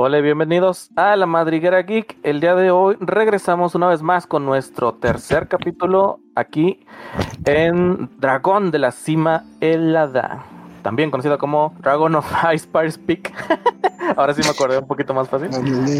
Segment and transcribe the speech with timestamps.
[0.00, 2.18] Hola bienvenidos a La Madriguera Geek.
[2.22, 6.86] El día de hoy regresamos una vez más con nuestro tercer capítulo aquí
[7.44, 10.44] en Dragón de la Cima Helada
[10.88, 12.66] también conocida como Dragon of Ice
[12.98, 13.32] Peak.
[14.18, 15.48] Ahora sí me acordé un poquito más fácil.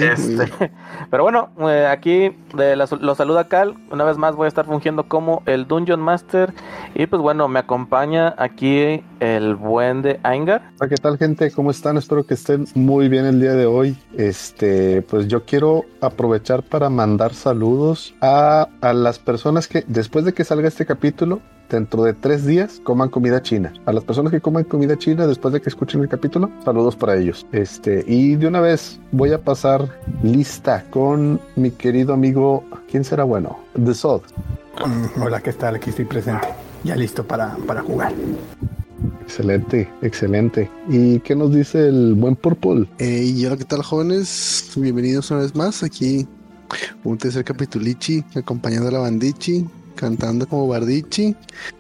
[0.02, 0.72] Este,
[1.10, 3.76] pero bueno, eh, aquí de lo saluda Cal.
[3.92, 6.52] Una vez más voy a estar fungiendo como el Dungeon Master.
[6.96, 10.72] Y pues bueno, me acompaña aquí el buen de Aingar.
[10.88, 11.52] ¿Qué tal gente?
[11.52, 11.96] ¿Cómo están?
[11.96, 13.96] Espero que estén muy bien el día de hoy.
[14.16, 20.34] Este, pues yo quiero aprovechar para mandar saludos a, a las personas que después de
[20.34, 23.72] que salga este capítulo dentro de tres días coman comida china.
[23.86, 27.16] A las personas que coman comida china después de que escuchen el capítulo, saludos para
[27.16, 27.46] ellos.
[27.52, 29.88] Este, y de una vez voy a pasar
[30.22, 33.58] lista con mi querido amigo, ¿quién será bueno?
[33.82, 34.22] The Sod.
[34.84, 35.76] Mm, hola, ¿qué tal?
[35.76, 36.48] Aquí estoy presente.
[36.84, 38.12] Ya listo para, para jugar.
[39.22, 40.70] Excelente, excelente.
[40.88, 42.86] ¿Y qué nos dice el buen Purple?
[42.98, 44.72] y hola, ¿qué tal, jóvenes?
[44.76, 46.26] Bienvenidos una vez más aquí.
[47.04, 49.66] Un tercer capitulichi acompañando a la bandichi
[49.98, 51.34] cantando como Bardichi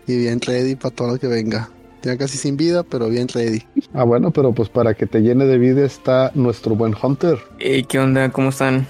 [0.06, 1.70] y bien ready para todo lo que venga.
[2.02, 3.62] Ya casi sin vida, pero bien ready.
[3.92, 7.38] Ah, bueno, pero pues para que te llene de vida está nuestro buen Hunter.
[7.58, 8.30] Hey, ¿qué onda?
[8.30, 8.86] ¿Cómo están?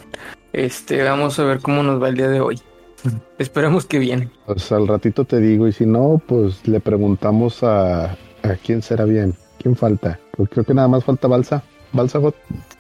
[0.52, 2.60] Este, vamos a ver cómo nos va el día de hoy.
[3.38, 4.30] Esperemos que bien.
[4.46, 9.04] Pues al ratito te digo, y si no, pues le preguntamos a, a quién será
[9.04, 9.34] bien.
[9.58, 10.18] ¿Quién falta?
[10.36, 11.62] Pues creo que nada más falta Balsa.
[11.92, 12.20] Balsa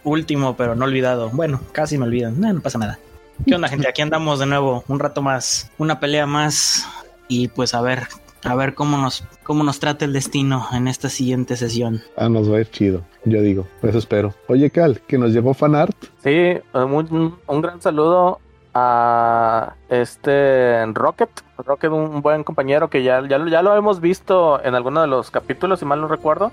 [0.04, 1.30] Último, pero no olvidado.
[1.30, 2.40] Bueno, casi me olvidan.
[2.40, 2.98] no pasa nada.
[3.46, 3.88] ¿Qué onda, gente?
[3.88, 6.86] Aquí andamos de nuevo, un rato más, una pelea más
[7.28, 8.02] y pues a ver,
[8.44, 12.02] a ver cómo nos, cómo nos trata el destino en esta siguiente sesión.
[12.16, 14.34] Ah, nos va a ir chido, yo digo, eso espero.
[14.48, 15.96] Oye, Cal, que nos llevó fanart.
[16.22, 18.40] Sí, eh, un, un gran saludo
[18.74, 21.30] a este Rocket.
[21.64, 25.30] Rocket, un buen compañero que ya, ya, ya, lo hemos visto en alguno de los
[25.30, 26.52] capítulos, si mal no recuerdo.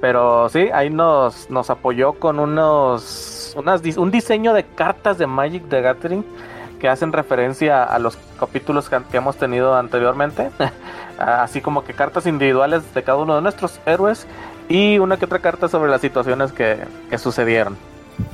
[0.00, 5.68] Pero sí, ahí nos, nos apoyó con unos, unas, un diseño de cartas de Magic
[5.68, 6.24] the Gathering
[6.80, 10.50] que hacen referencia a los capítulos que, hemos tenido anteriormente.
[11.18, 14.26] Así como que cartas individuales de cada uno de nuestros héroes
[14.68, 16.78] y una que otra carta sobre las situaciones que,
[17.10, 17.76] que sucedieron.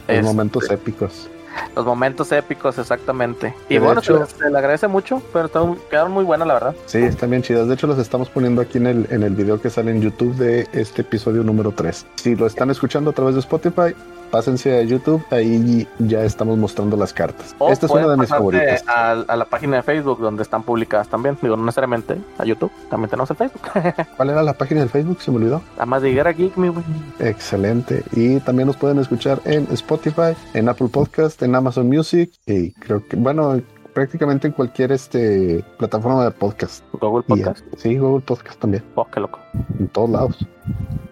[0.07, 1.29] Los momentos este, épicos.
[1.75, 3.55] Los momentos épicos, exactamente.
[3.69, 5.51] Y bueno, se, le agradece mucho, pero
[5.91, 6.75] quedaron muy buenas, la verdad.
[6.87, 7.69] Sí, están bien chidas.
[7.69, 10.35] De hecho, los estamos poniendo aquí en el, en el video que sale en YouTube
[10.37, 12.07] de este episodio número 3.
[12.17, 13.95] Si lo están escuchando a través de Spotify,
[14.35, 17.55] pásense a YouTube, ahí ya estamos mostrando las cartas.
[17.71, 18.83] Esta es una de mis favoritas.
[18.89, 23.11] A, la página de Facebook donde están publicadas también, digo, no necesariamente a YouTube, también
[23.11, 23.63] tenemos el Facebook.
[24.17, 25.23] ¿Cuál era la página del Facebook?
[25.23, 25.63] Se me olvidó.
[25.79, 26.73] La más de Geek, mi
[27.21, 28.03] Excelente.
[28.11, 33.07] Y también nos pueden escuchar en Spotify, en Apple Podcast, en Amazon Music y creo
[33.07, 33.63] que, bueno,
[33.95, 36.85] prácticamente en cualquier este plataforma de podcast.
[36.93, 37.65] Google Podcast.
[37.77, 38.85] sí, Google Podcast también.
[38.95, 39.39] Oh, qué loco.
[39.79, 40.47] En todos lados.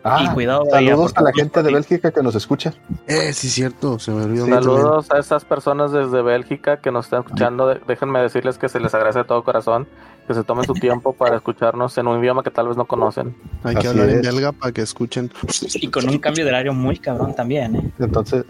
[0.05, 0.65] Ah, y cuidado.
[0.69, 2.75] Saludos a la gente de Bélgica que nos escucha.
[3.07, 3.99] Eh, sí, cierto.
[4.01, 4.47] Se me olvidó.
[4.47, 7.73] saludos a esas personas desde Bélgica que nos están escuchando.
[7.87, 9.87] Déjenme decirles que se les agradece de todo corazón
[10.27, 13.35] que se tomen su tiempo para escucharnos en un idioma que tal vez no conocen.
[13.65, 15.31] Hay que hablar en belga para que escuchen.
[15.75, 17.77] Y con un cambio de horario muy cabrón también.
[17.77, 17.93] ¿eh?
[17.99, 18.45] Entonces,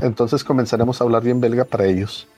[0.00, 2.28] entonces comenzaremos a hablar bien belga para ellos.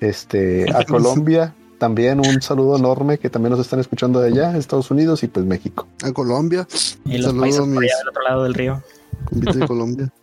[0.00, 4.90] Este, a Colombia también un saludo enorme que también nos están escuchando de allá, Estados
[4.90, 5.86] Unidos y pues México.
[6.04, 6.66] A Colombia.
[7.04, 8.82] Y los países por allá del otro lado del río.
[9.30, 10.12] de Colombia.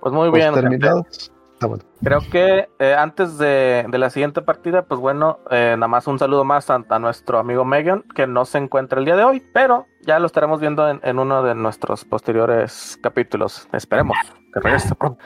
[0.00, 0.52] Pues muy bien.
[0.52, 1.30] terminados.
[1.60, 1.68] Ah,
[2.02, 6.42] Creo que eh, antes de, la siguiente partida, pues bueno, eh, nada más un saludo
[6.42, 10.18] más a, nuestro amigo Megan, que no se encuentra el día de hoy, pero ya
[10.18, 13.68] lo estaremos viendo en, uno de nuestros posteriores capítulos.
[13.72, 14.16] Esperemos
[14.52, 15.18] que regrese pronto.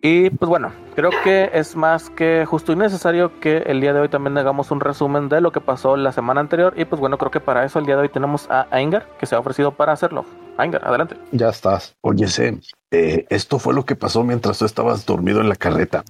[0.00, 4.00] Y pues bueno, creo que es más que justo y necesario que el día de
[4.00, 6.72] hoy también hagamos un resumen de lo que pasó la semana anterior.
[6.76, 9.26] Y pues bueno, creo que para eso el día de hoy tenemos a Aingar, que
[9.26, 10.24] se ha ofrecido para hacerlo.
[10.56, 11.16] Aingar, adelante.
[11.32, 11.96] Ya estás.
[12.00, 12.60] Oye, Sem,
[12.92, 16.04] eh, esto fue lo que pasó mientras tú estabas dormido en la carreta.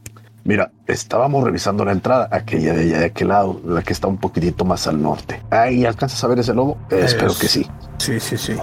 [0.44, 4.18] Mira, estábamos revisando la entrada, aquella de allá de aquel lado, la que está un
[4.18, 5.42] poquitito más al norte.
[5.50, 6.78] Ahí alcanzas a ver ese lobo.
[6.90, 7.66] espero que sí.
[7.98, 8.56] Sí, sí, sí.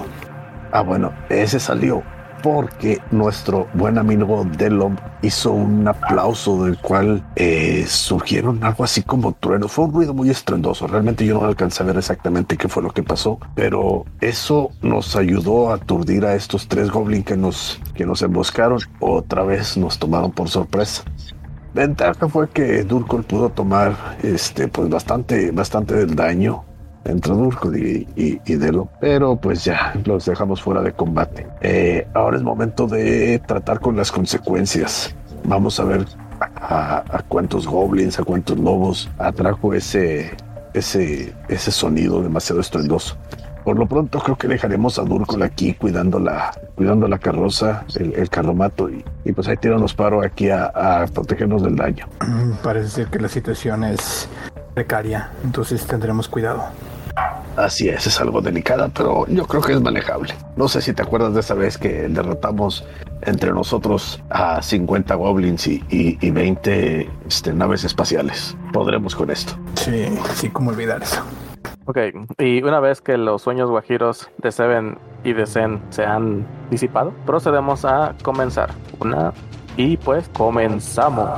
[0.71, 2.03] Ah, bueno, ese salió
[2.45, 9.31] porque nuestro buen amigo Delom hizo un aplauso del cual eh, surgieron algo así como
[9.31, 9.71] truenos.
[9.71, 10.85] Fue un ruido muy estrendoso.
[10.85, 15.15] Realmente yo no alcancé a ver exactamente qué fue lo que pasó, pero eso nos
[15.15, 18.77] ayudó a aturdir a estos tres goblins que nos, que nos emboscaron.
[18.99, 21.03] Otra vez nos tomaron por sorpresa.
[21.73, 26.63] Ventaja fue que Durkol pudo tomar este pues bastante bastante del daño
[27.05, 31.47] entre Durkul y, y, Delo, pero pues ya los dejamos fuera de combate.
[31.61, 35.15] Eh, ahora es momento de tratar con las consecuencias.
[35.43, 36.05] Vamos a ver
[36.39, 40.35] a, cuántos goblins, a cuántos lobos atrajo ese,
[40.73, 43.15] ese, ese sonido demasiado estruendoso.
[43.63, 48.13] Por lo pronto creo que dejaremos a Durkol aquí cuidando la, cuidando la carroza, el,
[48.13, 52.07] el carromato y, y pues ahí tiramos paro aquí a, a protegernos del daño.
[52.21, 54.29] Mm, Parece ser que la situación es
[54.75, 56.65] precaria, entonces tendremos cuidado.
[57.57, 60.33] Así es, es algo delicada, pero yo creo que es manejable.
[60.57, 62.85] No sé si te acuerdas de esa vez que derrotamos
[63.21, 68.55] entre nosotros a 50 goblins y, y- y 20 este, naves espaciales.
[68.73, 69.53] Podremos con esto.
[69.75, 71.21] Sí, sí, como olvidar eso.
[71.87, 71.97] Ok,
[72.39, 77.13] y una vez que los sueños guajiros de Seven y de Zen se han disipado,
[77.25, 78.71] procedemos a comenzar.
[78.99, 79.33] Una.
[79.77, 81.29] Y pues comenzamos.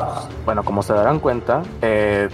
[0.46, 2.30] Bueno, como se darán cuenta, eh,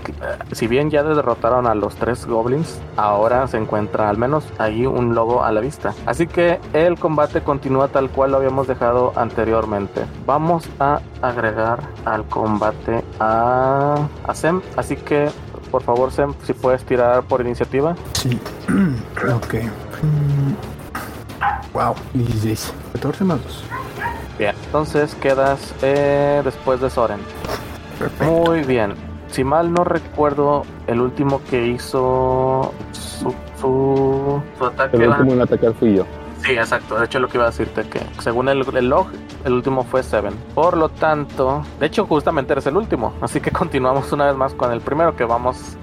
[0.51, 5.15] si bien ya derrotaron a los tres goblins, ahora se encuentra al menos ahí un
[5.15, 5.93] lobo a la vista.
[6.05, 10.05] Así que el combate continúa tal cual lo habíamos dejado anteriormente.
[10.25, 14.61] Vamos a agregar al combate a, a Sem.
[14.75, 15.29] Así que,
[15.71, 17.95] por favor, Sem, si puedes tirar por iniciativa.
[18.13, 18.39] Sí.
[19.35, 19.53] ok.
[20.03, 20.53] Mm.
[21.73, 22.73] Wow, 16.
[22.93, 23.63] 14 más 2.
[24.51, 27.19] Entonces quedas eh, después de Soren.
[27.99, 28.25] Perfecto.
[28.25, 28.93] Muy bien.
[29.27, 34.97] Si mal no recuerdo, el último que hizo su, su, su ataque.
[34.97, 36.05] El era- último en atacar fui yo.
[36.43, 36.99] Sí, exacto.
[36.99, 39.07] De hecho, lo que iba a decirte que según el, el log,
[39.45, 40.33] el último fue Seven.
[40.53, 43.13] Por lo tanto, de hecho, justamente eres el último.
[43.21, 45.77] Así que continuamos una vez más con el primero que vamos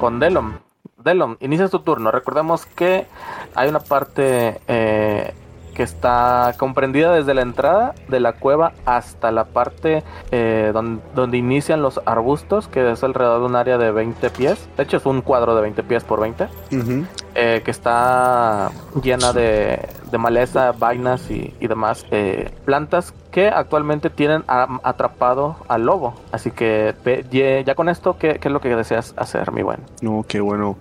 [0.00, 0.54] con Delom.
[0.98, 2.10] Delom, inicias tu turno.
[2.10, 3.06] Recordemos que
[3.54, 5.32] hay una parte eh,
[5.80, 11.38] que está comprendida desde la entrada de la cueva hasta la parte eh, don- donde
[11.38, 14.68] inician los arbustos, que es alrededor de un área de 20 pies.
[14.76, 17.06] De hecho, es un cuadro de 20 pies por 20 Ujú.
[17.34, 18.70] eh, que está
[19.02, 25.56] llena de, de maleza, vainas y, y demás eh, plantas que actualmente tienen a- atrapado
[25.66, 26.12] al lobo.
[26.30, 26.94] Así que
[27.30, 29.80] ye- ya con esto, ¿qué, qué es lo que deseas hacer, mi buen?
[30.02, 30.76] No, qué bueno.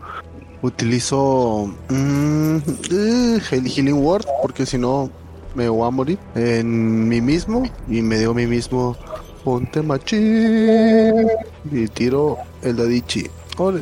[0.62, 2.56] Utilizo mm,
[2.92, 5.10] eh, Heal- Healing Word porque si no
[5.56, 8.96] me voy a morir en mí mismo y me digo a mí mismo
[9.44, 11.28] ponte machín
[11.72, 13.28] y tiro el dadichi.
[13.58, 13.82] Ole.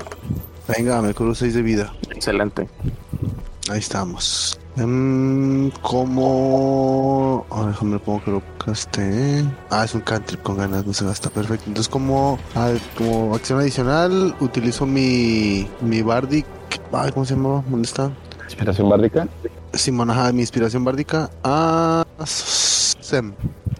[0.67, 1.93] Venga, me curo 6 de vida.
[2.11, 2.69] Excelente.
[3.69, 4.59] Ahí estamos.
[4.75, 7.45] Mm, como.
[7.49, 9.43] A ver, déjame pongo que lo caste.
[9.69, 11.29] Ah, es un cantrip con ganas, no se gasta.
[11.29, 11.65] Perfecto.
[11.67, 16.45] Entonces, como, ah, como acción adicional, utilizo mi, mi Bardic.
[16.91, 17.63] Ay, ¿Cómo se llama?
[17.69, 18.11] ¿Dónde está?
[18.45, 19.27] Inspiración bárdica.
[19.73, 23.33] Simón, ajá, mi inspiración bárdica a Sem.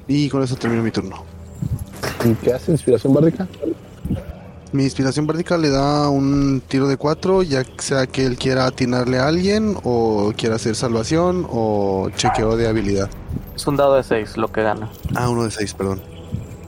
[0.08, 1.24] Y con eso termino mi turno.
[2.26, 3.48] ¿Y qué hace inspiración bárdica?
[4.74, 9.18] Mi inspiración bárdica le da un tiro de 4, ya sea que él quiera atinarle
[9.18, 13.10] a alguien, o quiera hacer salvación, o chequeo de habilidad.
[13.56, 14.90] Es un dado de 6 lo que gana.
[15.16, 16.02] Ah, uno de 6, perdón.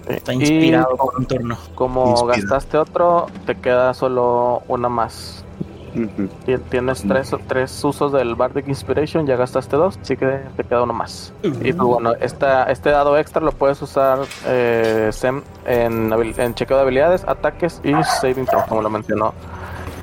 [0.07, 1.57] Está Y inspirado por un turno.
[1.75, 2.37] como Inspira.
[2.37, 5.43] gastaste otro, te queda solo una más.
[6.45, 10.83] Ti- Tienes tres, tres usos del Bardic Inspiration, ya gastaste dos, así que te queda
[10.83, 11.33] uno más.
[11.43, 16.83] Y pues bueno, esta, este dado extra lo puedes usar eh, Sem en chequeo de
[16.83, 19.33] habilidades, ataques y saving throw, como lo mencionó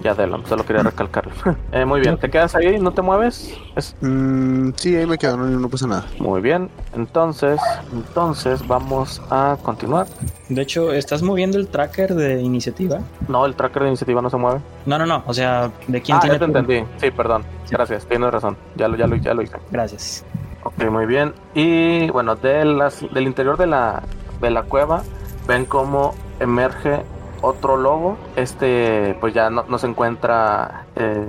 [0.06, 1.32] ya Delon, solo quería recalcarlo.
[1.73, 2.79] Eh, muy bien, ¿te quedas ahí?
[2.79, 3.53] ¿No te mueves?
[3.75, 6.05] Es Mm, sí, ahí me quedo, no, no pasa nada.
[6.19, 6.70] muy bien.
[6.94, 7.61] Entonces,
[7.93, 10.06] entonces vamos a continuar.
[10.49, 13.00] De hecho, ¿estás moviendo el tracker de iniciativa?
[13.29, 14.61] No, el tracker de iniciativa no se mueve.
[14.87, 15.23] No, no, no.
[15.26, 16.85] O sea, ¿de quién Ah, tiene ya te entendí.
[16.99, 17.43] Sí, perdón.
[17.70, 18.56] Gracias, tienes razón.
[18.76, 19.56] Ya lo, ya lo, ya lo hice.
[19.70, 20.25] Gracias.
[20.62, 21.32] Ok, muy bien.
[21.55, 24.02] Y bueno, de las, del interior de la,
[24.41, 25.02] de la cueva
[25.49, 27.02] ven cómo emerge
[27.43, 28.16] otro lobo.
[28.37, 31.26] Este pues ya no, no se encuentra eh,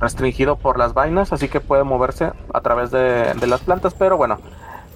[0.00, 4.16] restringido por las vainas, así que puede moverse a través de, de las plantas, pero
[4.16, 4.38] bueno,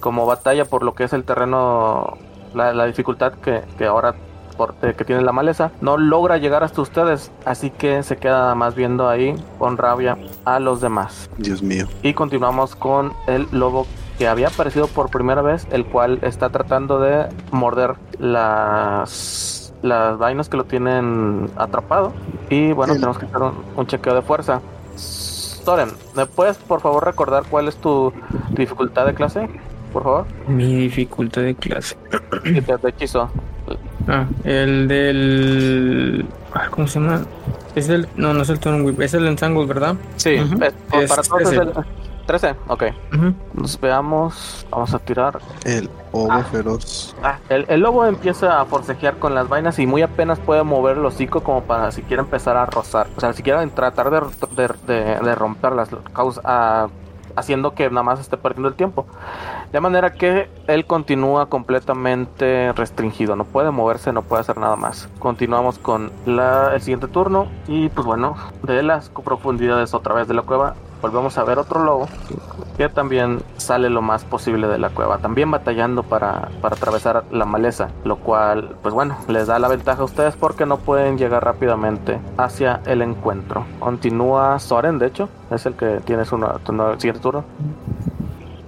[0.01, 2.19] como batalla por lo que es el terreno,
[2.55, 4.15] la, la dificultad que, que ahora
[4.59, 8.55] por- eh, que tiene la maleza, no logra llegar hasta ustedes, así que se queda
[8.55, 11.31] más viendo ahí con rabia a los demás.
[11.39, 11.87] Dios mío.
[12.03, 13.87] Y continuamos con el lobo
[14.19, 20.49] que había aparecido por primera vez, el cual está tratando de morder las, las vainas
[20.49, 22.13] que lo tienen atrapado.
[22.49, 24.61] Y bueno, tenemos que hacer un, un chequeo de fuerza.
[24.97, 28.13] Soren, ¿me puedes por favor recordar cuál es tu
[28.51, 29.49] dificultad de clase?
[29.93, 30.27] Por favor.
[30.49, 31.97] Mi dificultad de clase.
[32.45, 33.31] De, de hechizo.
[34.09, 36.27] Ah, el del.
[36.55, 37.23] ah, ¿Cómo se llama?
[37.75, 38.09] Es el.
[38.17, 39.95] No, no es el Turn Whip, es el Entangle, ¿verdad?
[40.17, 40.51] Sí, es-
[40.93, 41.57] Es para todos es 13.
[41.63, 41.73] el
[42.31, 42.55] 13.
[42.69, 42.85] Ok,
[43.55, 44.65] nos veamos.
[44.71, 45.41] Vamos a tirar.
[45.65, 46.45] El ovo Ah.
[46.45, 47.17] feroz.
[47.25, 50.97] Ah, el, el lobo empieza a forcejear con las vainas y muy apenas puede mover
[50.99, 53.09] el hocico como para siquiera empezar a rozar.
[53.17, 54.21] O sea, siquiera en tratar de,
[54.55, 56.87] de, de- de romperlas, causa- ah,
[57.35, 59.07] haciendo que nada más esté perdiendo el tiempo.
[59.73, 63.35] De manera que él continúa completamente restringido.
[63.35, 65.09] No puede moverse, no puede hacer nada más.
[65.19, 67.49] Continuamos con la- el siguiente turno.
[67.67, 71.83] Y pues bueno, de las profundidades otra vez de la cueva volvemos a ver otro
[71.85, 72.09] lobo
[72.77, 77.45] que también sale lo más posible de la cueva, también batallando para, para atravesar la
[77.45, 81.45] maleza, lo cual, pues bueno, les da la ventaja a ustedes porque no pueden llegar
[81.45, 83.67] rápidamente hacia el encuentro.
[83.81, 87.45] Continúa Soren, de hecho, es el que tiene su tu siguiente turno.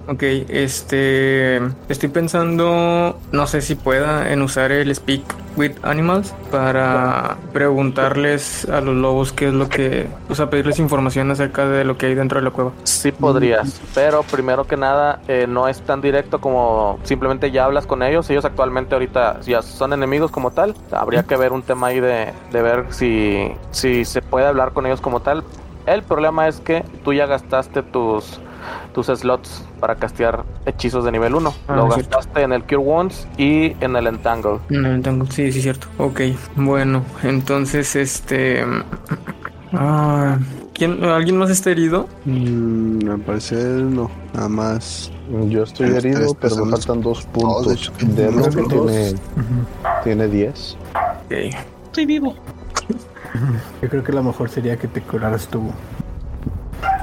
[0.07, 1.57] Ok, este.
[1.87, 5.23] Estoy pensando, no sé si pueda, en usar el Speak
[5.55, 10.07] with Animals para preguntarles a los lobos qué es lo que.
[10.27, 12.73] O sea, pedirles información acerca de lo que hay dentro de la cueva.
[12.83, 17.87] Sí podrías, pero primero que nada eh, no es tan directo como simplemente ya hablas
[17.87, 18.29] con ellos.
[18.29, 20.75] Ellos actualmente ahorita ya son enemigos como tal.
[20.91, 24.85] Habría que ver un tema ahí de, de ver si, si se puede hablar con
[24.85, 25.45] ellos como tal.
[25.85, 28.39] El problema es que tú ya gastaste tus,
[28.93, 31.53] tus slots para castear hechizos de nivel 1.
[31.67, 32.17] Ah, Lo cierto.
[32.17, 34.59] gastaste en el Cure Wounds y en el Entangle.
[34.69, 35.25] No, no tengo.
[35.27, 35.87] Sí, sí, cierto.
[35.97, 36.21] Ok,
[36.55, 38.63] bueno, entonces, este.
[39.73, 40.37] Ah,
[40.73, 42.07] ¿quién, ¿Alguien más está herido?
[42.25, 45.11] Mm, al parecer no, nada más.
[45.47, 47.71] Yo estoy herido, pero me faltan dos de puntos.
[47.73, 47.91] hecho.
[48.01, 49.21] Derlo Creo que tiene, dos.
[50.03, 50.77] tiene 10.
[51.25, 51.31] Ok.
[51.85, 52.35] Estoy vivo.
[53.81, 55.71] Yo creo que lo mejor sería que te curaras tú.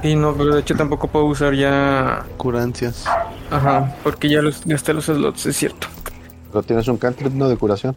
[0.02, 2.24] Sí, no, pero de hecho tampoco puedo usar ya.
[2.36, 3.04] Curancias.
[3.50, 5.86] Ajá, porque ya los gasté los slots, es cierto.
[6.50, 7.94] Pero tienes un cantrip no de curación.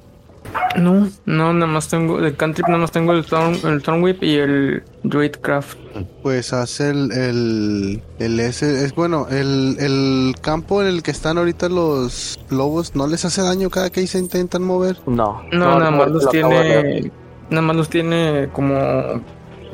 [0.75, 2.19] No, no, nada más tengo.
[2.19, 5.77] De cantrip nada más tengo el Thorn, el Thorn Whip y el Druidcraft.
[6.21, 11.37] Pues hace el, el, el ese, es bueno, el, el campo en el que están
[11.37, 14.97] ahorita los lobos, ¿no les hace daño cada que se intentan mover?
[15.05, 17.11] No, No, nada más los lo tiene.
[17.49, 18.73] Nada más los tiene como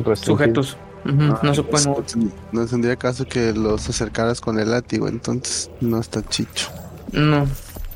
[0.04, 0.16] Restringido.
[0.25, 0.78] sujetos.
[1.06, 2.06] No se mover.
[2.51, 6.70] No tendría caso que los acercaras con el látigo, entonces no está chicho.
[7.12, 7.48] No.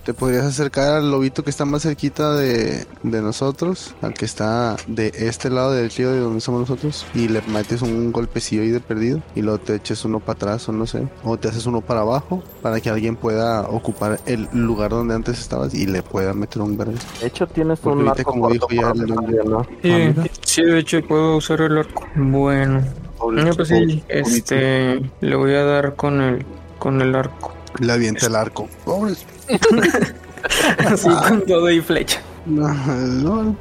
[0.05, 4.75] Te podrías acercar al lobito que está más cerquita de, de nosotros, al que está
[4.85, 8.69] de este lado del río de donde somos nosotros, y le metes un golpecillo ahí
[8.69, 11.67] de perdido, y luego te eches uno para atrás o no sé, o te haces
[11.67, 16.03] uno para abajo, para que alguien pueda ocupar el lugar donde antes estabas y le
[16.03, 16.95] pueda meter un verde.
[17.21, 19.37] De hecho, tienes Porque un arco como dijo ya el nombre.
[19.81, 20.23] Sí, Ah.
[20.53, 22.07] Sí, de hecho puedo usar el arco.
[22.15, 22.83] Bueno.
[23.31, 26.45] No, pues sí, este, le voy a dar con el,
[26.77, 27.53] con el arco.
[27.79, 28.67] Le avienta el arco.
[28.85, 29.25] Pobres.
[30.85, 32.21] Así con todo y flecha.
[32.45, 33.55] No, no, el.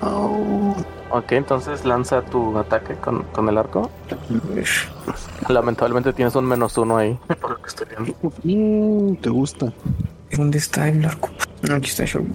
[0.00, 0.76] Au.
[1.10, 3.90] Ok, entonces lanza tu ataque con, con el arco.
[5.48, 7.18] Lamentablemente tienes un menos uno ahí.
[7.40, 8.14] Por lo que estoy viendo.
[8.44, 9.72] Mm, ¿Te gusta?
[10.30, 11.30] ¿Dónde está el arco?
[11.70, 12.28] Aquí está el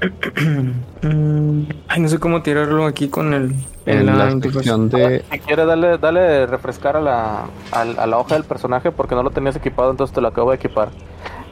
[1.02, 3.54] Mm, Ay, no sé cómo tirarlo aquí con el.
[3.86, 8.18] En la la sección de Si quieres, dale, dale refrescar a la, a, a la
[8.18, 10.88] hoja del personaje porque no lo tenías equipado, entonces te lo acabo de equipar.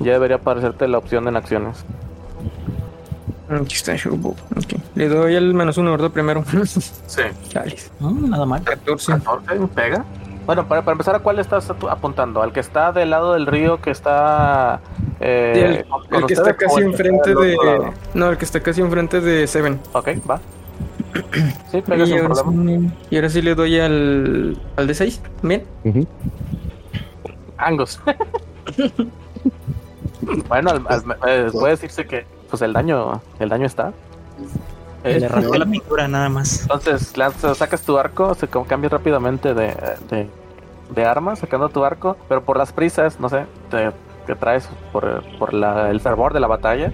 [0.00, 1.85] Ya debería aparecerte la opción en acciones.
[3.49, 4.37] Aquí está showbook.
[4.57, 4.81] Ok.
[4.97, 6.11] Le doy el menos uno, ¿verdad?
[6.11, 6.45] Primero.
[7.07, 7.23] Sí.
[8.00, 8.62] Mm, nada mal.
[8.62, 9.12] 14.
[9.12, 10.05] 14, pega.
[10.47, 12.41] Bueno, para, para empezar, ¿a cuál estás apuntando?
[12.41, 14.81] ¿Al que está del lado del río que está...
[15.21, 17.93] eh, el, con- el con que está casi enfrente de.
[18.15, 19.81] No, el que está casi enfrente de Seven.
[19.93, 20.41] Ok, va.
[21.73, 22.91] Sí, pega Y sin ahora, problema.
[22.91, 24.57] sí, y ahora sí le doy al.
[24.76, 25.21] al de 6.
[25.43, 25.65] Bien.
[25.85, 26.07] Ujú.
[27.57, 28.00] Angus.
[30.49, 33.93] bueno, al- al- eh, puede decirse que pues el daño, el daño está.
[35.06, 36.62] Eh, Le rasgó la pintura nada más.
[36.62, 39.75] Entonces lanzas- sacas tu arco, se cambias rápidamente de,
[40.10, 40.28] de,
[40.90, 43.92] de arma, sacando tu arco, pero por las prisas, no sé, te,
[44.26, 46.92] te traes por, por la- el fervor de la batalla,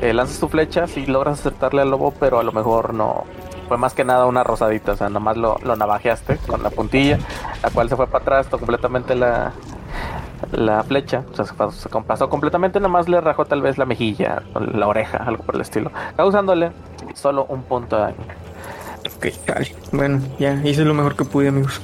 [0.00, 3.24] eh, lanzas tu flecha, sí logras acertarle al lobo, pero a lo mejor no.
[3.68, 7.18] Fue más que nada una rosadita, o sea, nomás lo, lo navajeaste con la puntilla,
[7.62, 9.52] la cual se fue para atrás, tocó completamente la,
[10.52, 13.84] la flecha, o sea, se pasó, se pasó completamente, nomás le rajó tal vez la
[13.84, 16.70] mejilla, la oreja, algo por el estilo, causándole
[17.18, 18.16] solo un punto de daño.
[19.16, 19.74] Ok, vale.
[19.92, 21.80] Bueno, ya hice lo mejor que pude, amigos.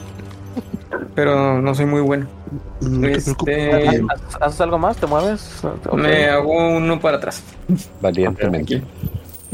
[1.14, 2.26] Pero no soy muy bueno.
[2.80, 4.96] No te Este, ¿Haces- ¿Haces algo más?
[4.96, 5.62] ¿Te mueves?
[5.94, 7.42] Me hago uno para atrás.
[8.00, 8.82] valientemente.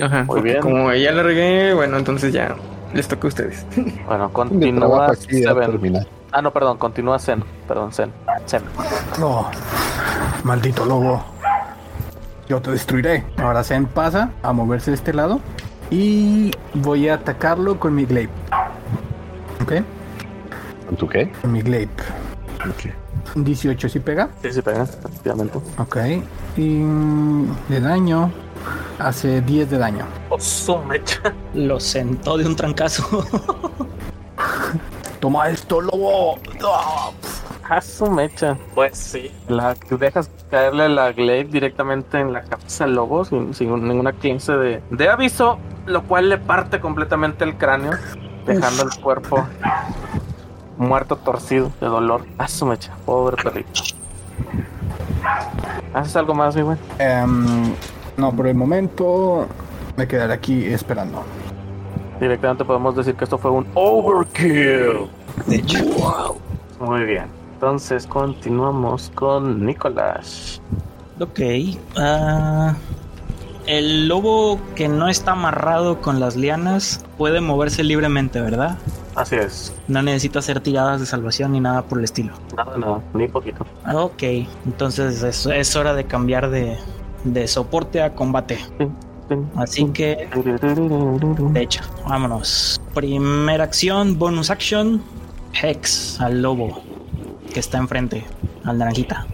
[0.00, 0.25] Ajá.
[0.25, 0.60] Muy bien.
[0.60, 2.54] Como ya la regué, bueno, entonces ya
[2.94, 3.66] les toca a ustedes.
[4.06, 6.06] Bueno, continúa Seven.
[6.32, 7.42] Ah, no, perdón, continúa Zen.
[7.66, 8.12] Perdón, Zen.
[8.46, 8.62] Zen.
[9.18, 9.50] No,
[10.44, 11.22] maldito lobo.
[12.49, 13.25] Yo te destruiré.
[13.37, 15.40] Ahora Zen pasa a moverse de este lado
[15.90, 18.32] y voy a atacarlo con mi glaive.
[19.62, 19.73] ¿Ok?
[20.87, 21.30] ¿Con tu qué?
[21.40, 21.90] Con mi glaive.
[22.68, 22.94] Ok.
[23.35, 24.28] 18 si pega.
[24.42, 25.59] Sí, sí, pega, efectivamente.
[25.78, 25.97] Ok.
[26.56, 26.82] Y
[27.68, 28.32] de daño
[28.99, 30.06] hace 10 de daño.
[30.28, 31.20] Oh, su mecha.
[31.54, 33.25] Lo sentó de un trancazo.
[35.20, 36.38] Toma esto, lobo.
[36.64, 37.11] ¡Ah!
[37.72, 38.58] Ah, su mecha.
[38.74, 39.30] Pues sí.
[39.46, 44.12] La que dejas caerle la glaive directamente en la cabeza al lobo sin, sin ninguna
[44.12, 47.92] clase de, de aviso, lo cual le parte completamente el cráneo,
[48.44, 49.46] dejando el cuerpo
[50.78, 52.24] muerto torcido de dolor.
[52.38, 53.82] Ah, su mecha, pobre perrito.
[55.94, 56.76] ¿Haces algo más, mi güey?
[56.98, 57.72] Em,
[58.16, 59.46] no, por el momento
[59.96, 61.22] me quedaré aquí esperando.
[62.18, 65.08] Directamente podemos decir que esto fue un overkill.
[65.46, 65.84] De hecho,
[66.80, 67.39] Muy bien.
[67.60, 70.62] Entonces continuamos con Nicolás.
[71.20, 71.40] ok.
[71.98, 72.74] ah,
[73.66, 78.78] el lobo que no está amarrado con las lianas puede moverse libremente, ¿verdad?
[79.14, 79.74] Así es.
[79.88, 82.32] No necesita hacer tiradas de salvación ni nada por el estilo.
[82.56, 83.66] Nada, nada, ni poquito.
[83.84, 84.22] Ah, Ok,
[84.64, 86.78] entonces es, es hora de cambiar de,
[87.24, 88.58] de soporte a combate.
[89.56, 90.30] Así que,
[91.52, 92.80] de hecho, vámonos.
[92.94, 95.02] Primera acción, bonus action,
[95.52, 96.89] Hex al lobo
[97.50, 98.25] que está enfrente,
[98.64, 99.26] al naranjita.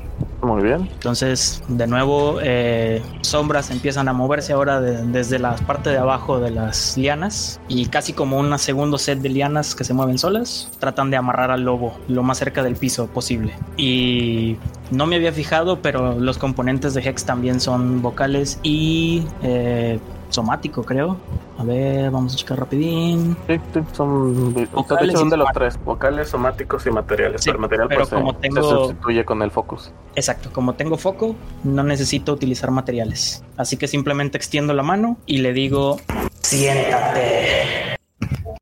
[0.42, 0.88] Muy bien.
[0.92, 6.38] Entonces, de nuevo, eh, sombras empiezan a moverse ahora de- desde la parte de abajo
[6.38, 10.70] de las lianas y casi como un segundo set de lianas que se mueven solas,
[10.78, 13.54] tratan de amarrar al lobo lo más cerca del piso posible.
[13.76, 14.56] Y
[14.90, 19.98] no me había fijado, pero los componentes de Hex también son vocales y eh,
[20.36, 21.16] somático, creo.
[21.58, 23.36] A ver, vamos a checar rapidín.
[23.48, 27.42] Sí, sí, son, Vocales son de los tres, vocales, somáticos y materiales.
[27.42, 29.90] Sí, pero el material pero pues, como se, tengo- sustituye con el focus.
[30.14, 33.42] Exacto, como tengo foco, no necesito utilizar materiales.
[33.56, 35.98] Así que simplemente extiendo la mano y le digo,
[36.40, 37.96] siéntate.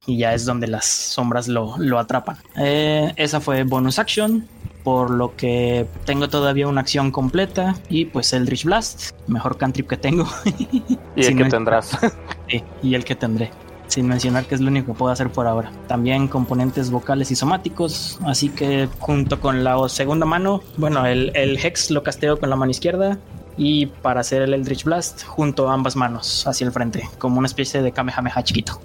[0.06, 2.36] Y ya es donde las sombras lo, lo atrapan.
[2.56, 4.46] Eh, esa fue bonus action,
[4.84, 9.96] por lo que tengo todavía una acción completa y pues Eldritch Blast, mejor cantrip que
[9.96, 10.28] tengo.
[11.16, 11.98] Y el que tendrás.
[12.48, 13.50] Sí, y el que tendré.
[13.86, 15.72] Sin mencionar que es lo único que puedo hacer por ahora.
[15.86, 18.18] También componentes vocales y somáticos.
[18.26, 22.56] Así que junto con la segunda mano, bueno, el, el Hex lo casteo con la
[22.56, 23.18] mano izquierda.
[23.56, 27.46] Y para hacer el Eldritch Blast, junto a ambas manos hacia el frente, como una
[27.46, 28.80] especie de Kamehameha chiquito.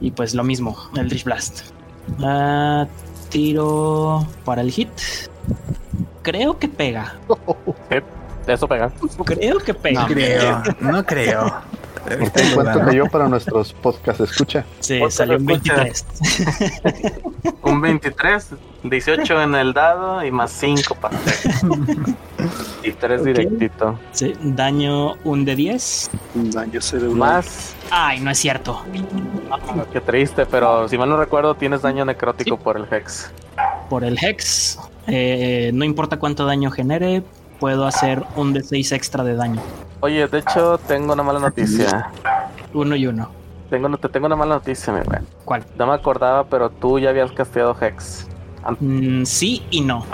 [0.00, 1.60] Y pues lo mismo, Eldritch Blast.
[2.20, 2.86] Ah,
[3.36, 4.88] tiro para el hit.
[6.22, 7.16] Creo que pega.
[8.46, 8.90] Eso pega.
[9.26, 10.00] Creo que pega.
[10.02, 11.54] No creo, no creo.
[12.06, 14.64] Porque en cuanto cayó para nuestros podcast escucha.
[14.80, 15.74] Sí, Otra salió un escucha.
[15.74, 16.06] 23.
[17.62, 18.48] Un 23,
[18.84, 21.18] 18 en el dado y más 5 para
[22.84, 23.26] Y 3 Ok.
[23.26, 23.98] directito.
[24.12, 26.10] Sí, daño un de 10.
[26.34, 27.16] Daño cerebral.
[27.16, 27.74] Más.
[27.90, 28.82] Ay, no es cierto.
[29.92, 33.30] Qué triste, pero si mal no recuerdo, tienes daño necrótico por el Hex.
[33.88, 37.22] Por el Hex, eh, no importa cuánto daño genere,
[37.60, 39.60] puedo hacer un de 6 extra de daño.
[40.00, 42.10] Oye, de hecho, tengo una mala noticia.
[42.74, 43.30] Uno y uno.
[43.70, 45.20] Tengo, te tengo una mala noticia, mi güey.
[45.44, 45.64] ¿Cuál?
[45.78, 48.26] No me acordaba, pero tú ya habías casteado Hex.
[48.80, 50.04] Mm, sí y no.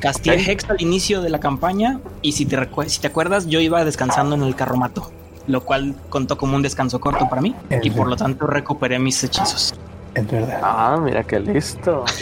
[0.00, 0.48] Castié Ok.
[0.48, 4.34] Hex al inicio de la campaña y si te, si te acuerdas, yo iba descansando
[4.34, 5.10] en el carromato,
[5.46, 8.98] lo cual contó como un descanso corto para mí Es y por lo tanto recuperé
[8.98, 9.74] mis hechizos.
[10.14, 10.60] Es verdad.
[10.62, 12.04] Ah, mira qué listo.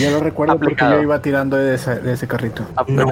[0.00, 0.90] Yo lo recuerdo Aplicado.
[0.92, 2.62] porque yo iba tirando de ese, de ese carrito.
[2.86, 3.10] No.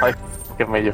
[0.00, 0.12] Ay,
[0.56, 0.92] qué mello.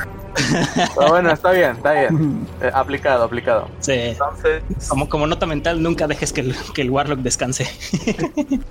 [0.97, 2.47] Pero bueno, está bien, está bien.
[2.63, 3.69] Eh, aplicado, aplicado.
[3.81, 3.93] Sí.
[3.95, 7.67] Entonces, Como, como nota mental, nunca dejes que el, que el Warlock descanse.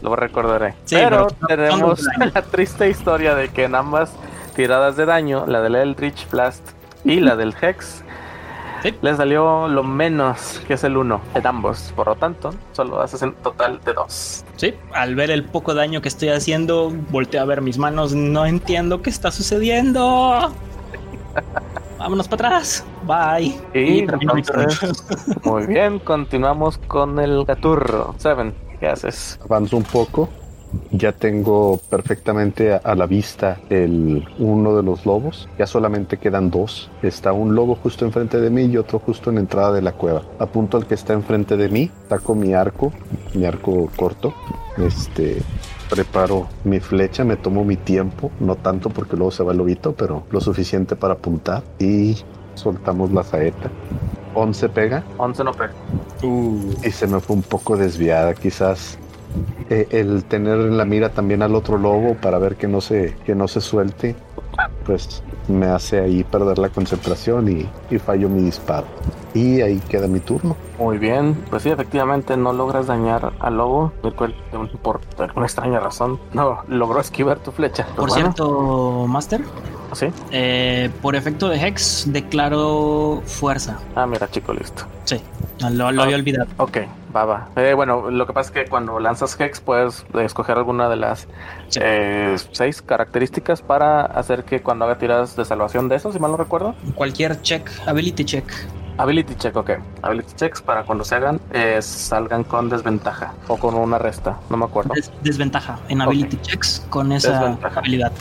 [0.02, 0.76] lo recordaré.
[0.86, 2.02] Sí, pero, pero tenemos
[2.34, 4.12] la triste historia de que en ambas
[4.60, 6.72] tiradas de daño, la del Eldritch Blast
[7.06, 8.04] y la del Hex,
[8.84, 8.94] Sí.
[9.02, 11.94] le salió lo menos, que es el 1 en ambos.
[11.96, 14.44] Por lo tanto, solo haces en total de 2.
[14.58, 18.14] Sí, al ver el poco daño que estoy haciendo, volteo a ver mis manos.
[18.14, 20.52] No entiendo qué está sucediendo.
[21.98, 22.84] Vámonos para atrás.
[23.06, 23.58] Bye.
[23.74, 24.34] Y turno.
[24.36, 25.06] entonces,
[25.46, 28.14] muy bien, continuamos con el Gaturro.
[28.18, 29.40] Seven, ¿qué haces?
[29.46, 30.28] Avanzo un poco.
[30.92, 35.48] Ya tengo perfectamente a, a la vista el uno de los lobos.
[35.58, 36.90] Ya solamente quedan dos.
[37.02, 39.94] Está un lobo justo enfrente de mí y otro justo en la entrada de la
[39.94, 40.24] cueva.
[40.40, 41.92] Apunto al que está enfrente de mí.
[42.10, 42.92] Saco mi arco,
[43.34, 44.34] mi arco corto.
[44.78, 45.42] Este
[45.90, 49.94] preparo mi flecha, me tomo mi tiempo, no tanto porque luego se va el lobito,
[49.94, 52.18] pero lo suficiente para apuntar y
[52.56, 53.70] soltamos la saeta.
[54.36, 55.74] 11 pega 11 no pega.
[56.84, 59.00] y se me fue un poco desviada quizás
[59.70, 63.16] eh, el tener en la mira también al otro lobo para ver que no se
[63.26, 64.16] que no se suelte
[64.86, 68.88] pues me hace ahí perder la concentración y, y fallo mi disparo
[69.34, 73.94] y ahí queda mi turno Muy bien, pues sí, efectivamente no logras dañar al lobo,
[74.04, 74.34] el cual
[74.82, 77.84] por alguna extraña razón no logró esquivar tu flecha.
[77.86, 79.42] Pues Por bueno, cierto, Master,
[79.94, 80.08] Sí.
[80.32, 83.78] eh, por efecto de Hex, declaro fuerza.
[83.96, 84.84] Ah, mira, chico, listo.
[85.06, 85.22] Sí,
[85.72, 86.48] lo, lo había olvidado.
[86.58, 86.78] Ok,
[87.16, 87.50] va.
[87.56, 91.28] Eh, bueno, lo que pasa es que cuando lanzas Hex puedes escoger alguna de las
[91.70, 91.80] Sí.
[91.84, 96.32] eh, seis características para hacer que cuando haga tiradas de salvación de eso, si mal
[96.32, 96.76] no recuerdo.
[96.96, 98.46] Cualquier check, ability check,
[98.98, 99.70] Ability check, ok.
[100.02, 104.58] Ability checks para cuando se hagan eh, salgan con desventaja o con una resta, no
[104.58, 104.94] me acuerdo.
[104.94, 107.80] Des- desventaja en ability checks con esa Desventaja.
[107.80, 108.12] habilidad.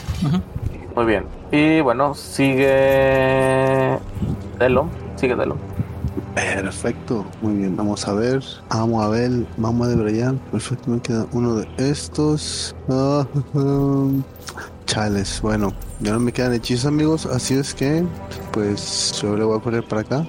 [0.95, 1.25] Muy bien.
[1.51, 3.99] Y bueno, sigue
[4.57, 4.87] Delo.
[5.17, 5.57] Sigue Delo.
[6.35, 7.75] Perfecto, muy bien.
[7.75, 8.43] Vamos a ver.
[8.69, 10.37] Amo a ver, vamos a de Brian.
[10.51, 12.75] Perfecto, me queda uno de estos.
[12.89, 13.25] Ah,
[14.85, 17.25] chales, bueno, ya no me quedan hechizos, amigos.
[17.25, 18.03] Así es que,
[18.51, 20.27] pues, yo le voy a poner para acá.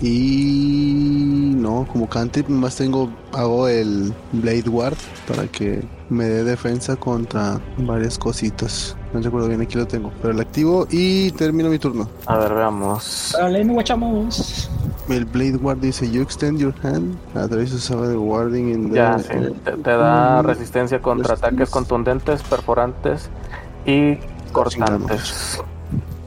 [0.00, 5.82] Y no, como cantrip, más tengo, hago el Blade Ward para que
[6.14, 8.96] me dé defensa contra varias cositas.
[9.12, 10.10] No recuerdo bien, aquí lo tengo.
[10.22, 12.08] Pero lo activo y termino mi turno.
[12.26, 13.34] A ver, veamos.
[13.38, 14.70] Dale, no guachamos.
[15.08, 18.96] El Blade Ward dice, you extend your hand, atraviesa su saga de warding in the...
[18.96, 19.28] Ya, sí,
[19.64, 20.46] te, te da Mm.
[20.46, 23.28] resistencia contra ataques contundentes, perforantes
[23.84, 24.16] y
[24.52, 25.60] cortantes.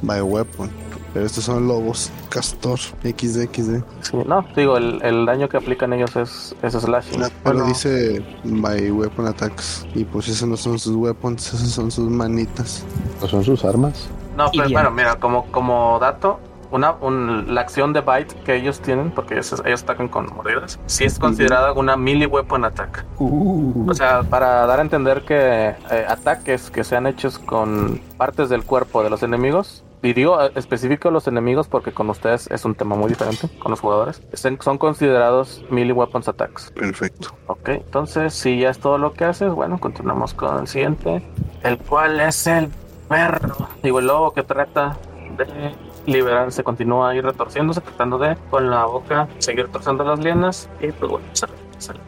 [0.03, 0.69] By weapon.
[1.17, 2.11] Pero estos son lobos.
[2.29, 2.77] Castor.
[3.01, 3.81] XD, XD.
[4.01, 7.23] Sí, no, digo, el, el daño que aplican ellos es, es slashing.
[7.23, 9.87] Ah, Pero dice by weapon attacks.
[9.95, 12.85] Y pues esos no son sus weapons, esos son sus manitas.
[13.19, 14.07] ¿No son sus armas?
[14.37, 18.79] No, pero bueno, mira, como, como dato, una, un- la acción de bite que ellos
[18.79, 23.03] tienen, porque ellos, ellos atacan con mordidas, sí es considerada una melee weapon attack.
[23.17, 28.49] Uh, O sea, para dar a entender que eh, ataques que sean hechos con partes
[28.49, 32.65] del cuerpo de los enemigos, y digo eh, específico los enemigos porque con ustedes es
[32.65, 36.71] un tema muy diferente, con los jugadores, son son considerados melee weapons attacks.
[36.71, 37.29] Perfecto.
[37.47, 41.21] Ok, entonces si ya es todo lo que haces, bueno, continuamos con el siguiente,
[41.63, 42.69] el cual es el
[43.07, 43.69] perro.
[43.81, 44.97] Digo, el lobo que trata
[45.37, 45.73] de
[46.05, 51.11] liberarse, continúa ahí retorciéndose, tratando de con la boca seguir torciendo las lianas y pues
[51.11, 51.99] bueno, sale, sale.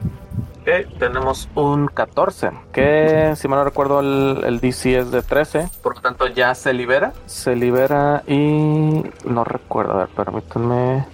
[0.62, 5.70] Ok, tenemos un 14, que si mal no recuerdo el, el DC es de 13,
[5.82, 11.06] por lo tanto ya se libera, se libera y no recuerdo, a ver, permítanme.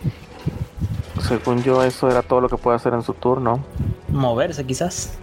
[1.21, 3.63] Según yo eso era todo lo que puede hacer en su turno.
[4.09, 5.17] Moverse quizás.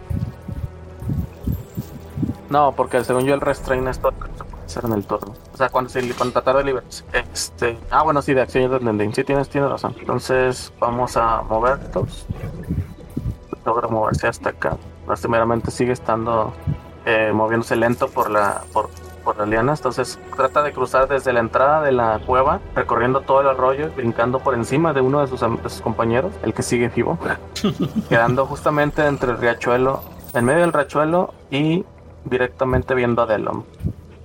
[2.48, 5.04] No, porque según yo el restrain es todo lo que se puede hacer en el
[5.04, 5.34] turno.
[5.52, 7.04] O sea, cuando, se, cuando tratar de liberarse.
[7.32, 9.14] Este, ah, bueno, sí, de acción y de ending.
[9.14, 9.94] Sí, tienes, tienes razón.
[9.98, 12.26] Entonces, vamos a moverlos.
[13.64, 14.76] Logra moverse hasta acá.
[15.08, 16.52] Lastimeramente sigue estando
[17.04, 18.90] eh, moviéndose lento por la por,
[19.22, 19.80] por las lianas.
[19.80, 24.40] Entonces, trata de cruzar desde la entrada de la cueva, recorriendo todo el arroyo, brincando
[24.40, 27.18] por encima de uno de sus, de sus compañeros, el que sigue vivo,
[28.08, 30.02] quedando justamente entre el riachuelo,
[30.34, 31.84] en medio del riachuelo y
[32.24, 33.64] directamente viendo a Delon.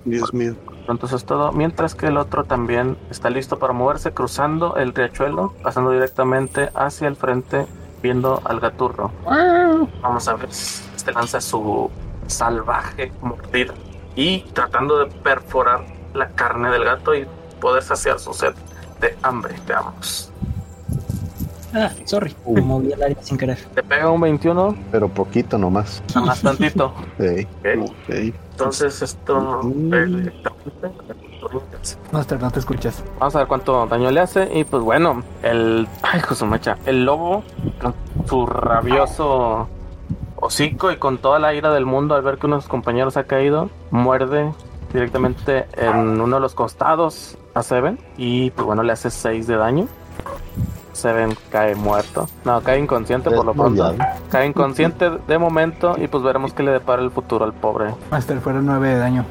[0.06, 0.56] Dios mío.
[0.88, 5.54] Entonces es todo, mientras que el otro también está listo para moverse, cruzando el riachuelo,
[5.62, 7.66] pasando directamente hacia el frente,
[8.02, 9.12] viendo al gaturro.
[10.02, 11.90] Vamos a ver si este lanza su
[12.28, 13.74] salvaje mordida
[14.16, 17.26] y tratando de perforar la carne del gato y
[17.62, 18.54] poder saciar su sed
[19.00, 19.56] de hambre.
[19.68, 20.32] Veamos.
[21.74, 22.36] Ah, sorry.
[22.48, 23.58] Me moví el área sin querer.
[23.76, 26.02] Te pega un 21, Pero poquito nomás.
[26.16, 26.94] nada más tantito.
[28.08, 28.34] Sí.
[28.52, 29.62] Entonces esto...
[32.12, 33.04] Master, no te escuchas.
[33.20, 34.50] Vamos a ver cuánto daño le hace.
[34.54, 35.88] Y pues bueno, el.
[36.02, 36.78] Ay, José Macha.
[36.86, 37.44] El lobo,
[37.82, 37.94] con
[38.28, 39.68] su rabioso
[40.36, 43.18] hocico y con toda la ira del mundo al ver que uno de sus compañeros
[43.18, 44.52] ha caído, muerde
[44.94, 48.00] directamente en uno de los costados a Seven.
[48.18, 49.88] Y pues bueno, le hace 6 de daño.
[50.94, 52.28] Seven cae muerto.
[52.44, 53.94] No, cae inconsciente por lo pronto.
[54.32, 55.96] Cae inconsciente de momento.
[55.98, 57.94] Y pues veremos qué le depara el futuro al pobre.
[58.10, 59.26] Master, fueron 9 de daño.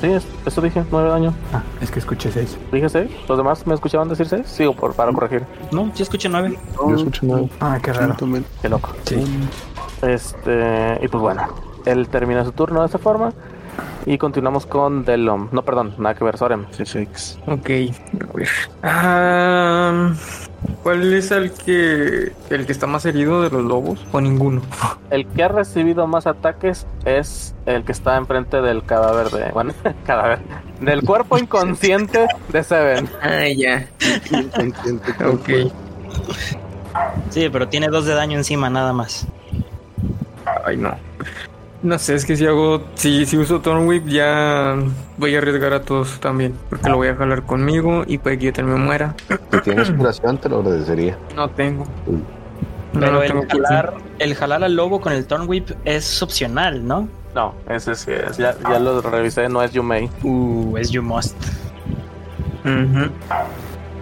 [0.00, 1.34] Sí, es- eso dije, 9 de daño.
[1.52, 2.58] Ah, es que escuché 6.
[2.70, 3.10] Dije 6.
[3.28, 4.46] ¿Los demás me escuchaban decir 6?
[4.46, 5.44] Sigo por, para corregir.
[5.72, 6.58] No, yo escuché nueve.
[6.88, 7.48] Yo escucho nuevo.
[7.60, 8.14] Ah, qué raro.
[8.14, 8.44] También.
[8.60, 8.90] Qué loco.
[9.04, 9.24] Sí.
[10.02, 11.42] Este, y pues bueno,
[11.86, 13.32] él termina su turno de esa forma.
[14.04, 15.48] Y continuamos con Delom.
[15.50, 16.66] No, perdón, nada que ver, Soren.
[16.70, 17.38] FX.
[17.46, 18.48] Ok, a ver.
[18.82, 20.12] Ah,
[20.82, 24.04] ¿Cuál es el que el que está más herido de los lobos?
[24.12, 24.62] O ninguno.
[25.10, 29.50] El que ha recibido más ataques es el que está enfrente del cadáver de.
[29.52, 29.72] Bueno,
[30.06, 30.38] cadáver.
[30.80, 33.08] Del cuerpo inconsciente de Seven.
[33.20, 33.88] Ah, ya.
[34.30, 35.72] Inconsciente, Ok.
[37.30, 39.26] Sí, pero tiene dos de daño encima, nada más.
[40.64, 40.94] Ay, no.
[41.86, 42.82] No sé, es que si hago.
[42.96, 44.74] Si, si uso Thorn Whip, ya
[45.18, 46.52] voy a arriesgar a todos también.
[46.68, 49.14] Porque lo voy a jalar conmigo y puede que yo también me muera.
[49.52, 51.16] Si tienes curación, te lo agradecería.
[51.36, 51.84] No tengo.
[52.92, 56.20] No, Pero no el tengo jalar, el jalar al lobo con el Thorn Whip es
[56.24, 57.08] opcional, ¿no?
[57.36, 58.36] No, ese sí es.
[58.36, 60.10] Ya, ya lo revisé, no es Yumei.
[60.24, 61.36] Uh, es You Must.
[62.64, 63.10] Ujú.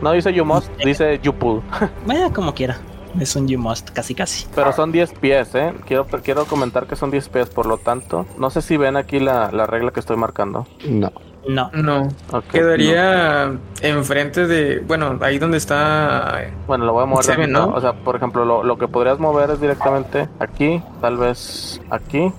[0.01, 1.61] No dice You Must, dice You Pull.
[2.07, 2.79] Vaya, como quiera.
[3.21, 4.47] Es un You Must, casi casi.
[4.55, 5.73] Pero son 10 pies, ¿eh?
[5.87, 9.21] Quiero, quiero comentar que son 10 pies, por lo tanto, no sé si ven aquí
[9.21, 10.67] la, la regla que estoy marcando.
[10.89, 11.13] No.
[11.47, 11.71] No.
[11.75, 12.09] No.
[12.51, 14.81] Quedaría enfrente de.
[14.81, 16.41] Bueno, ahí donde está.
[16.67, 17.25] Bueno, lo voy a mover.
[17.25, 17.67] Se ve, ¿no?
[17.69, 22.33] O sea, por ejemplo, lo, lo que podrías mover es directamente aquí, tal vez aquí,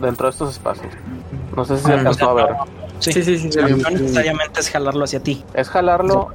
[0.00, 0.92] dentro de estos espacios.
[1.56, 1.98] No sé si se Mm.
[1.98, 2.48] alcanzó a ver.
[2.98, 3.52] Sí, Sí, sí, sí.
[3.52, 3.58] sí.
[3.60, 5.44] No necesariamente es jalarlo hacia ti.
[5.54, 6.30] Es jalarlo.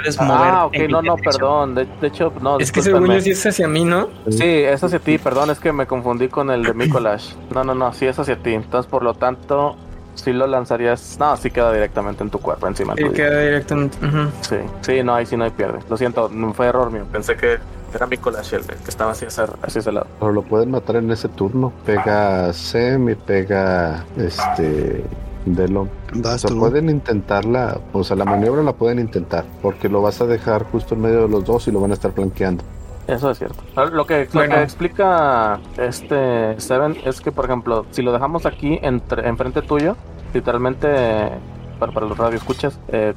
[0.00, 0.50] Puedes mover.
[0.52, 1.32] Ah, ok, en no, no, dirección.
[1.40, 1.74] perdón.
[1.74, 2.58] De, de hecho, no.
[2.58, 4.08] Es que según yo sí es hacia mí, ¿no?
[4.28, 7.34] Sí, es hacia ti, perdón, es que me confundí con el de Mikolash.
[7.54, 8.54] No, no, no, sí es hacia ti.
[8.54, 9.76] Entonces, por lo tanto,
[10.14, 11.16] si lo lanzarías.
[11.18, 13.98] No, sí queda directamente en tu cuerpo, encima Sí, queda directamente.
[14.04, 14.28] ujú.
[14.42, 15.78] Sí, sí, no, ahí sí no hay pierde.
[15.88, 17.04] Lo siento, fue error mío.
[17.12, 17.58] Pensé que
[17.94, 20.06] era Mikolash el que estaba así hacia, hacia ese lado.
[20.18, 21.72] Pero lo pueden matar en ese turno.
[21.84, 25.04] Pega Sem y pega este
[25.44, 25.88] Delon.
[26.14, 30.20] O Vas sea, pueden intentarla, o sea, la maniobra la pueden intentar, porque lo vas
[30.20, 32.64] a dejar justo en medio de los dos y lo van a estar flanqueando.
[33.06, 33.56] Eso es cierto.
[33.74, 38.46] Ahora, Lo que, lo que explica este Seven es que, por ejemplo, si lo dejamos
[38.46, 39.96] aquí entre, enfrente tuyo,
[40.32, 41.30] literalmente
[41.80, 43.14] para, para los radioescuchas, eh,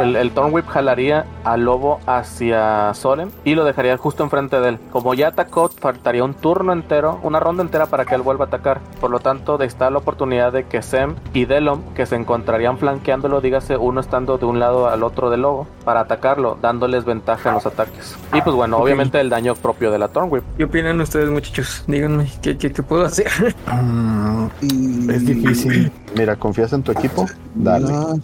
[0.00, 4.70] el, el Thorn Whip jalaría al lobo hacia Soren y lo dejaría justo enfrente de
[4.70, 4.78] él.
[4.90, 8.48] Como ya atacó, faltaría un turno entero, una ronda entera para que él vuelva a
[8.48, 8.80] atacar.
[9.00, 13.40] Por lo tanto, está la oportunidad de que Sem y Delom, que se encontrarían flanqueándolo,
[13.40, 17.54] dígase uno estando de un lado al otro del lobo, para atacarlo, dándoles ventaja en
[17.56, 18.16] los ataques.
[18.32, 18.84] Y pues bueno, Ok.
[18.84, 20.42] obviamente el daño propio de la Thorn Whip.
[20.56, 21.84] ¿Qué opinan ustedes, muchachos?
[21.86, 23.28] Díganme, ¿qué, qué, qué puedo hacer?
[23.70, 24.30] Mm,
[24.62, 25.92] Mm, es difícil.
[26.16, 27.26] Mira, ¿confías en tu equipo?
[27.54, 27.89] Dale.
[27.90, 28.20] No,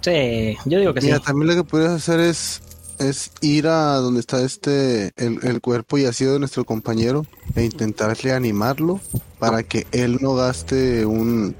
[0.00, 1.06] Sí, yo digo que sí.
[1.08, 2.62] Mira, también lo que podrías hacer es,
[2.98, 7.64] es ir a donde está este, el, el cuerpo y así de nuestro compañero e
[7.64, 9.00] intentar reanimarlo
[9.38, 11.54] para que él no gaste un,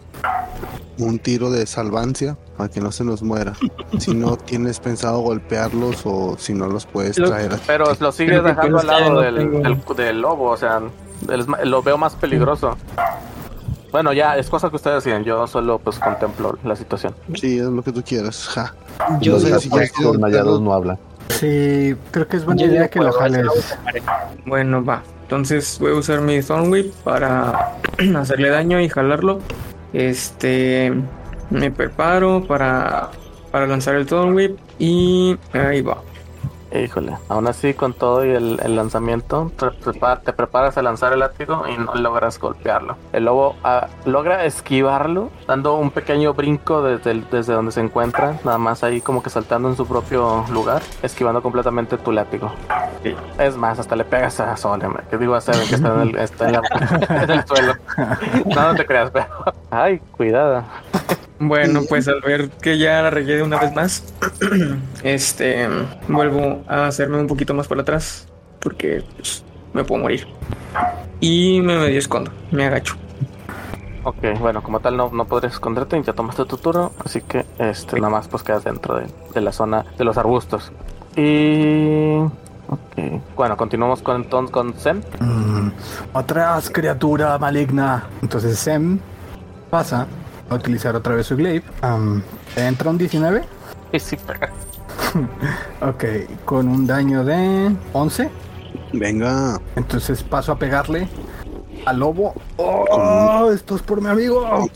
[0.99, 3.55] un tiro de salvancia para que no se nos muera.
[3.99, 7.55] Si no tienes pensado golpearlos o si no los puedes Lo- traer.
[7.55, 10.81] a- Pero lo sigues dejando al lado del, del, del lobo, o sea,
[11.29, 12.77] el- lo veo más peligroso.
[13.91, 15.25] Bueno, ya es cosa que ustedes deciden.
[15.25, 17.15] Yo solo pues contemplo la situación.
[17.35, 18.49] Sí, es lo que tú quieras.
[18.49, 18.75] Ja.
[19.21, 20.99] Yo los sé gatos si quieres desmayados no hablan.
[21.29, 23.47] Sí, creo que es buena Yo idea que lo jales.
[24.47, 25.03] Bueno, va.
[25.23, 27.75] Entonces voy a usar mi Thorn Whip para
[28.17, 29.41] hacerle daño y jalarlo.
[29.93, 30.93] Este.
[31.51, 33.11] Me preparo para,
[33.51, 34.59] para lanzar el Thorn Whip.
[34.79, 35.99] Y ahí va.
[36.83, 41.13] Híjole, aún así con todo y el, el lanzamiento, te, prepa- te preparas a lanzar
[41.13, 42.97] el látigo y no logras golpearlo.
[43.13, 48.37] El lobo ah, logra esquivarlo, dando un pequeño brinco desde, el- desde donde se encuentra,
[48.45, 52.51] nada más ahí como que saltando en su propio lugar, esquivando completamente tu látigo.
[53.03, 53.15] Sí.
[53.39, 56.17] Es más, hasta le pegas a Sonem, que digo a Seven que está en el,
[56.19, 56.63] está en la-
[57.23, 57.75] en el suelo.
[58.55, 59.27] No, no te creas, pero...
[59.71, 60.63] Ay, cuidado.
[61.41, 64.05] Bueno, pues al ver que ya la regué de una vez más,
[65.05, 65.69] este
[66.09, 68.27] vuelvo a hacerme un poquito más para atrás
[68.61, 70.27] porque pues, me puedo morir.
[71.21, 72.97] Y me medio escondo, me agacho.
[74.05, 77.45] Ok, bueno, como tal no, no podrías esconderte y ya tomaste tu turno, así que
[77.59, 80.73] este nada más pues quedas dentro de, de la zona de los arbustos.
[81.17, 82.19] Y...
[82.71, 85.03] Ok, bueno, continuamos con entonces con Zen.
[85.21, 85.71] Mm,
[86.13, 88.07] otras criatura maligna.
[88.21, 88.99] Entonces Sem
[89.71, 90.07] pasa
[90.49, 91.65] a utilizar otra vez su glaive.
[92.57, 93.45] Entra un 19.
[93.93, 94.51] Y sí, pega.
[95.81, 96.05] Ok,
[96.45, 98.29] con un daño de 11.
[98.93, 99.61] Venga.
[99.77, 101.09] Entonces paso a pegarle
[101.87, 102.35] al lobo.
[102.57, 103.51] ¡Oh!
[103.53, 104.69] Esto es por mi amigo.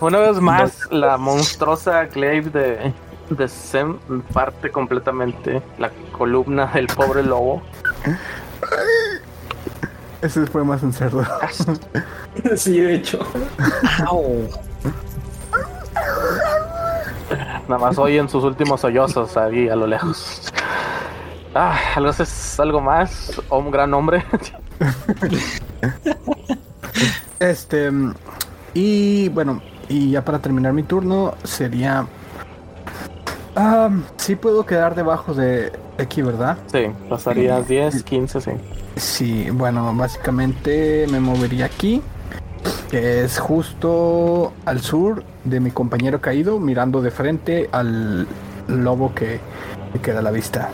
[0.00, 2.92] Una vez más, la monstruosa glaive de,
[3.30, 3.98] de Zen
[4.32, 7.62] parte completamente la columna del pobre lobo.
[10.22, 11.24] Ese fue más un cerdo.
[12.56, 13.18] Sí, de hecho.
[14.06, 14.48] Au.
[17.68, 20.52] Nada más oyen sus últimos sollozos ahí a lo lejos.
[21.54, 23.40] Ah, algo es algo más.
[23.48, 24.24] O un gran hombre.
[27.38, 27.90] Este.
[28.74, 32.06] Y bueno, y ya para terminar mi turno sería.
[33.56, 36.58] Ah, sí puedo quedar debajo de aquí, ¿verdad?
[36.70, 38.50] Sí, pasarías 10, 15, sí.
[38.96, 42.02] Sí, bueno, básicamente me movería aquí,
[42.90, 48.26] que es justo al sur de mi compañero caído, mirando de frente al
[48.68, 49.40] lobo que
[49.92, 50.68] me queda a la vista.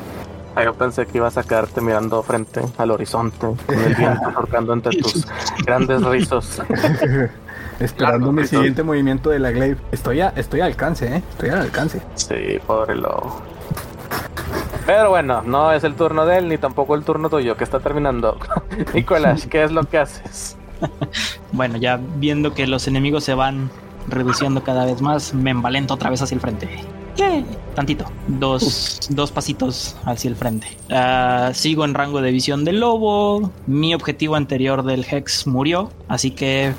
[0.54, 4.72] Ah, yo pensé que ibas a quedarte mirando frente al horizonte, con el viento surcando
[4.72, 5.26] entre tus
[5.66, 6.62] grandes rizos.
[7.80, 9.76] Esperando mi siguiente movimiento de la glaive.
[9.92, 11.22] Estoy, a, estoy al alcance, ¿eh?
[11.28, 12.00] Estoy al alcance.
[12.14, 13.42] Sí, pobre lobo.
[14.86, 17.80] Pero bueno, no es el turno de él ni tampoco el turno tuyo, que está
[17.80, 18.38] terminando.
[18.94, 20.56] Nicolás, ¿qué es lo que haces?
[21.52, 23.70] Bueno, ya viendo que los enemigos se van
[24.08, 26.68] reduciendo cada vez más, me envalento otra vez hacia el frente.
[27.16, 27.44] ¡Yay!
[27.74, 28.04] Tantito.
[28.28, 30.68] Dos, dos pasitos hacia el frente.
[30.90, 33.50] Ah, sigo en rango de visión del lobo.
[33.66, 35.90] Mi objetivo anterior del Hex murió.
[36.08, 36.74] Así que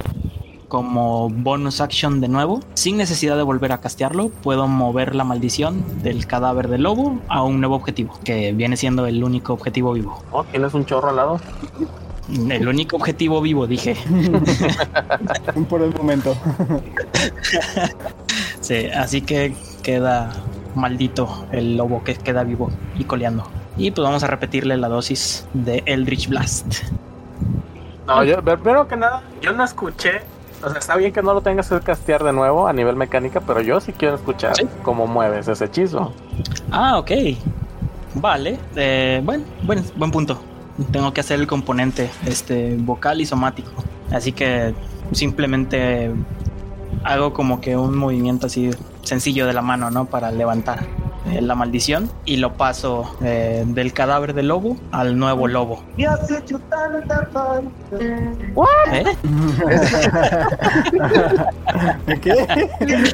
[0.67, 5.83] como bonus action de nuevo, sin necesidad de volver a castearlo, puedo mover la maldición
[6.03, 10.21] del cadáver del lobo a un nuevo objetivo, que viene siendo el único objetivo vivo.
[10.31, 11.39] Oh, ¿Tienes un chorro al lado?
[12.49, 13.95] El único objetivo vivo, dije.
[15.69, 16.35] Por el momento.
[18.59, 20.29] Sí, así que queda
[20.75, 23.47] maldito el lobo que queda vivo y coleando.
[23.77, 26.83] Y pues vamos a repetirle la dosis de Eldritch Blast.
[28.07, 30.21] No, yo, primero que nada, yo no escuché.
[30.63, 33.41] O sea, está bien que no lo tengas que castear de nuevo a nivel mecánica,
[33.41, 34.67] pero yo sí quiero escuchar ¿Sí?
[34.83, 36.13] cómo mueves ese hechizo.
[36.71, 37.11] Ah, ok.
[38.15, 38.59] Vale.
[38.75, 40.39] Eh, bueno, buen, buen punto.
[40.91, 43.71] Tengo que hacer el componente este, vocal y somático.
[44.11, 44.73] Así que
[45.11, 46.11] simplemente
[47.03, 48.71] hago como que un movimiento así
[49.03, 50.05] sencillo de la mano, ¿no?
[50.05, 50.85] Para levantar
[51.25, 55.83] eh, la maldición y lo paso eh, del cadáver del lobo al nuevo lobo.
[58.91, 59.03] ¿Eh?
[62.21, 62.69] ¿Qué?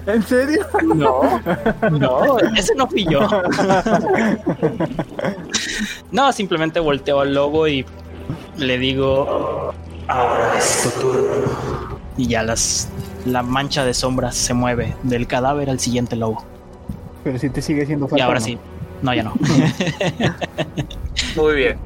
[0.05, 0.67] ¿En serio?
[0.95, 1.41] No,
[1.89, 3.27] no, ese no fui yo.
[6.11, 7.85] No, simplemente volteo al lobo y
[8.57, 9.73] le digo,
[10.07, 11.99] ahora es tu turno.
[12.17, 12.87] Y ya las,
[13.25, 16.45] la mancha de sombras se mueve del cadáver al siguiente lobo.
[17.23, 18.25] Pero si te sigue siendo Y falta.
[18.25, 18.45] ahora ¿no?
[18.45, 18.57] sí,
[19.01, 19.33] no, ya no.
[21.36, 21.77] Muy bien.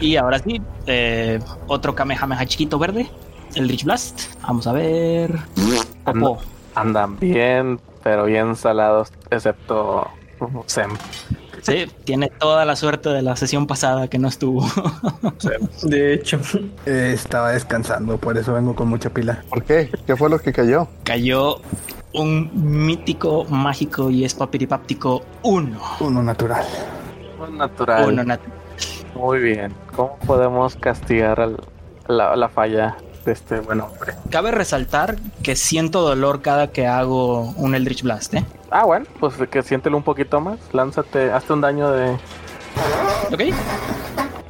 [0.00, 3.08] y ahora sí, eh, otro Kamehameha chiquito verde,
[3.54, 4.22] el Rich Blast.
[4.42, 5.34] Vamos a ver.
[6.04, 6.38] Popó.
[6.74, 10.08] Andan bien, pero bien salados, excepto
[10.66, 10.90] Sem.
[11.64, 14.66] Sí, tiene toda la suerte de la sesión pasada que no estuvo.
[15.82, 16.38] De hecho,
[16.86, 19.42] Eh, estaba descansando, por eso vengo con mucha pila.
[19.48, 19.90] ¿Por qué?
[20.06, 20.88] ¿Qué fue lo que cayó?
[21.04, 21.60] cayó
[22.12, 22.50] un
[22.86, 25.80] mítico, mágico y espapiripáptico uno.
[26.00, 26.64] Uno natural.
[27.52, 28.08] Natural.
[28.08, 28.40] Uno nat-
[29.14, 29.72] Muy bien.
[29.96, 31.60] ¿Cómo podemos castigar al-
[32.08, 32.96] la, la falla
[33.32, 34.14] este buen hombre?
[34.30, 38.44] Cabe resaltar que siento dolor cada que hago un Eldritch Blast, ¿eh?
[38.70, 40.58] Ah, bueno, pues que siéntelo un poquito más.
[40.72, 42.12] Lánzate, hazte un daño de.
[43.32, 43.40] ¿Ok?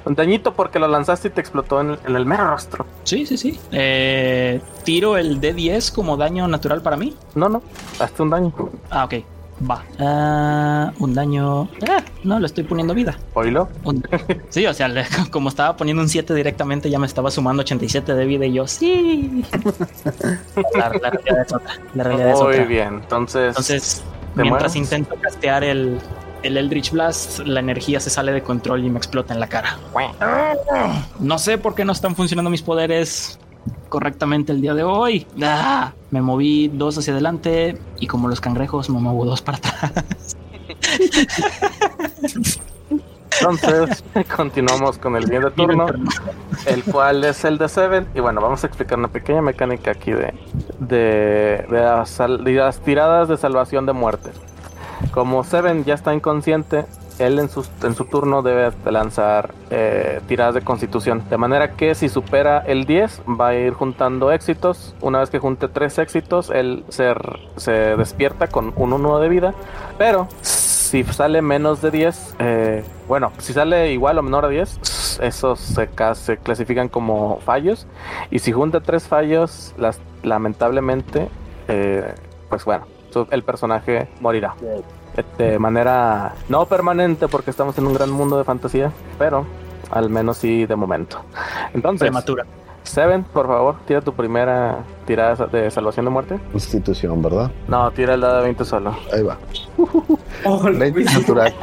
[0.07, 2.85] Un dañito porque lo lanzaste y te explotó en, en el mero rostro.
[3.05, 3.59] Sí, sí, sí.
[3.73, 7.17] Eh, tiro el D10 como daño natural para mí.
[7.35, 7.63] No, no,
[7.99, 8.53] hazte un daño.
[8.91, 9.15] Ah, ok.
[9.71, 9.85] Va.
[10.01, 11.69] Ah, un daño.
[11.89, 13.17] Ah, no, le estoy poniendo vida.
[13.35, 13.69] Oílo.
[13.85, 14.03] Un-
[14.51, 18.15] Sí, o sea, le- como estaba poniendo un 7 directamente, ya me estaba sumando 87
[18.15, 19.45] de vida y yo, sí.
[20.75, 21.73] La, la realidad es otra.
[21.95, 22.65] La realidad es Muy otra.
[22.65, 22.95] bien.
[22.95, 24.03] Entonces, Entonces,
[24.35, 25.99] ¿Te mientras intento castear el,
[26.43, 29.79] el Eldritch Blast, la energía se sale de control y me explota en la cara.
[31.21, 33.39] No sé por qué no están funcionando mis poderes
[33.89, 35.27] correctamente el día de hoy.
[35.43, 40.37] Ah, me moví dos hacia adelante y como los cangrejos me muevo dos para atrás.
[43.41, 44.05] entonces
[44.37, 45.87] continuamos con el siguiente turno,
[46.67, 48.09] el cual es el de Seven.
[48.15, 50.35] Y bueno, vamos a explicar una pequeña mecánica aquí de,
[50.79, 54.31] de, de las, de las tiradas de salvación de muerte.
[55.13, 56.87] Como Seven ya está inconsciente,
[57.19, 61.23] él en su, en su turno debe de lanzar eh, tiradas de constitución.
[61.31, 64.95] De manera que si supera el 10, va a ir juntando éxitos.
[65.01, 67.13] Una vez que junte 3 éxitos, él se,
[67.57, 69.55] se despierta con un 1 de vida.
[69.99, 75.19] Pero si sale menos de 10, eh, bueno, si sale igual o menor a 10,
[75.23, 77.87] esos se, ca- se clasifican como fallos.
[78.31, 79.75] Y si junta 3 fallos,
[80.23, 81.29] lamentablemente,
[81.69, 82.15] eh,
[82.49, 82.87] pues bueno,
[83.31, 84.55] el personaje morirá
[85.39, 89.47] de manera no permanente porque estamos en un gran mundo de fantasía, pero
[89.91, 91.23] al menos sí de momento.
[91.73, 92.45] Entonces, Prematura.
[92.85, 96.39] Seven, por favor, tira tu primera tirada de salvación de muerte.
[96.53, 97.51] Constitución, ¿verdad?
[97.67, 98.95] No, tira el dado de 20 solo.
[99.13, 99.39] Ahí va.
[100.47, 101.55] Oh, 20 natural.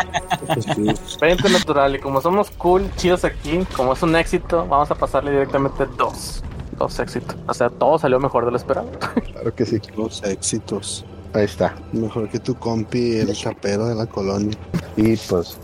[1.21, 5.29] 20 natural y como somos cool, chidos aquí, como es un éxito, vamos a pasarle
[5.31, 6.41] directamente dos.
[6.79, 7.35] Dos éxitos.
[7.47, 8.89] O sea, todo salió mejor de lo esperado.
[9.33, 9.79] Claro que sí.
[9.95, 11.05] Los éxitos.
[11.33, 11.75] Ahí está.
[11.93, 14.57] Mejor que tu compi, el chapero de la colonia.
[14.97, 15.57] Y pues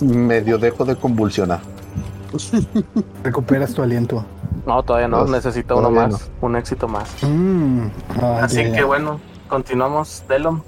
[0.00, 1.60] medio dejo de convulsionar.
[3.22, 4.24] Recuperas tu aliento.
[4.66, 5.30] No, todavía no, Dos.
[5.30, 7.08] necesito uno más, un éxito más.
[7.22, 7.86] Mm,
[8.20, 8.76] ah, Así ya, ya.
[8.76, 10.62] que bueno, continuamos, Delon.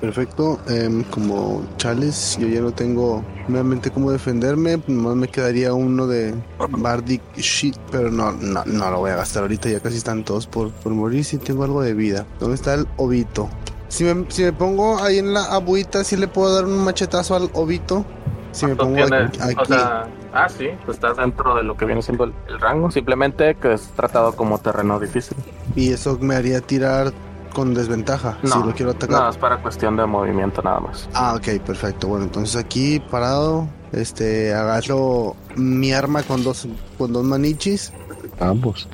[0.00, 0.58] Perfecto.
[0.68, 4.82] em, como Chales, yo ya no tengo nuevamente cómo defenderme.
[4.86, 6.34] Nomás me quedaría uno de
[6.78, 9.68] Bardic Shit, pero no, no, no lo voy a gastar ahorita.
[9.68, 11.24] Ya casi están todos por, por morir.
[11.24, 12.26] Si tengo algo de vida.
[12.40, 13.48] ¿Dónde está el ovito?
[13.88, 17.36] Si me, si me pongo ahí en la abuita, si le puedo dar un machetazo
[17.36, 18.04] al ovito.
[18.52, 19.38] Si me pongo aquí.
[19.56, 22.90] o sea, ah, sí, pues estás dentro de lo que viene siendo el, el rango.
[22.90, 25.36] Simplemente que es tratado como terreno difícil.
[25.76, 27.12] Y eso me haría tirar
[27.52, 29.22] con desventaja si lo quiero atacar.
[29.22, 31.08] No, es para cuestión de movimiento nada más.
[31.14, 32.08] Ah, ok, perfecto.
[32.08, 36.66] Bueno, entonces aquí parado, este, agarro mi arma con dos,
[36.98, 37.92] con dos manichis,
[38.40, 38.88] Ambos.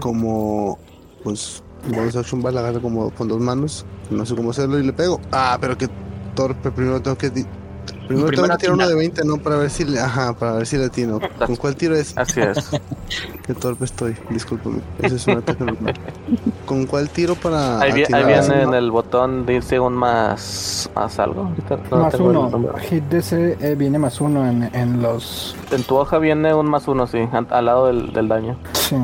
[0.00, 0.78] como
[1.22, 3.86] pues bonus action va, la agarro como con dos manos.
[4.10, 5.20] No sé cómo hacerlo y le pego.
[5.32, 5.88] Ah, pero que
[6.34, 6.70] torpe.
[6.70, 7.30] Primero tengo que.
[8.06, 9.38] Primero, Primero tengo que tirar uno de 20, ¿no?
[9.38, 9.98] Para ver si le.
[10.00, 11.18] Ajá, para ver si le atino.
[11.46, 12.16] ¿Con cuál tiro es?
[12.16, 12.70] Así es.
[13.46, 14.16] Qué torpe estoy.
[14.30, 14.80] Discúlpame.
[15.00, 15.94] Ese es un ataque normal.
[16.66, 17.80] ¿Con cuál tiro para.?
[17.80, 18.26] Ahí, vi- ahí atinar?
[18.48, 21.42] viene en el botón, dice un más, más algo.
[21.46, 22.74] Ahorita no Más uno.
[22.88, 25.56] Hit DC eh, viene más uno en, en los.
[25.70, 27.18] En tu hoja viene un más uno, sí,
[27.50, 28.56] al lado del, del daño.
[28.72, 28.96] Sí.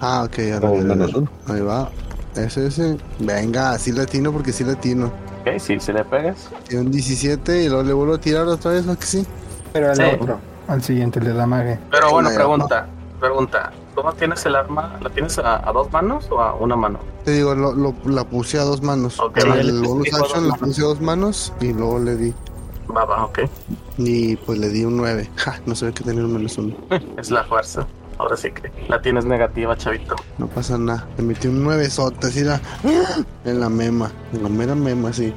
[0.00, 1.18] Ah, ok, ahora O ya, menos ya.
[1.18, 1.28] uno.
[1.48, 1.90] Ahí va.
[2.36, 2.96] Ese, ese.
[3.20, 5.12] Venga, así latino porque sí latino.
[5.46, 6.48] Ok, sí, si le pegas.
[6.68, 9.26] Tiene un 17 y luego le vuelvo a tirar otra vez, ¿no que sí?
[9.72, 10.02] Pero al Sí.
[10.20, 10.38] otro.
[10.68, 11.78] Al siguiente le da mague.
[11.90, 12.86] Pero bueno, pregunta,
[13.20, 13.72] pregunta.
[13.94, 14.98] ¿Cómo tienes el arma?
[15.02, 16.98] ¿La tienes a, a dos manos o a una mano?
[17.24, 19.20] Te digo, lo, lo- la puse a dos manos.
[19.36, 22.34] El bonus action la puse a dos manos y luego le di.
[22.94, 23.40] Va, va, ok.
[23.98, 25.30] Y pues le di un 9.
[25.36, 26.74] Ja, no se ve que tenía un menos uno.
[27.18, 27.86] Es la fuerza.
[28.18, 30.14] Ahora sí que la tienes negativa, chavito.
[30.38, 31.06] No pasa nada.
[31.16, 32.60] Le metí un 9 sote, así la.
[33.44, 34.10] En la mema.
[34.32, 35.34] En la mera mema, sí.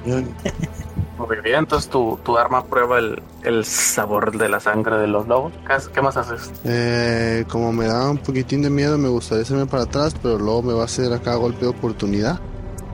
[1.17, 5.28] Muy bien, entonces tu, tu arma prueba el, el sabor de la sangre de los
[5.28, 5.51] lobos.
[5.65, 6.51] ¿Qué, haces- qué más haces?
[6.63, 10.61] Eh, como me da un poquitín de miedo, me gustaría hacerme para atrás, pero luego
[10.61, 12.39] me va a hacer acá golpe de oportunidad.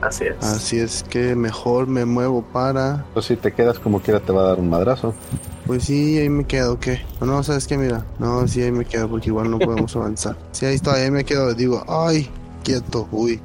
[0.00, 0.42] Así es.
[0.42, 3.04] Así es que mejor me muevo para.
[3.12, 5.14] Pues si te quedas como quiera te va a dar un madrazo.
[5.66, 7.04] Pues sí, ahí me quedo, ¿qué?
[7.20, 7.78] No, no, ¿sabes qué?
[7.78, 10.36] Mira, no, sí, ahí me quedo porque igual no podemos avanzar.
[10.52, 12.30] Sí, ahí está, ahí me quedo, digo, ay,
[12.62, 13.40] quieto, uy.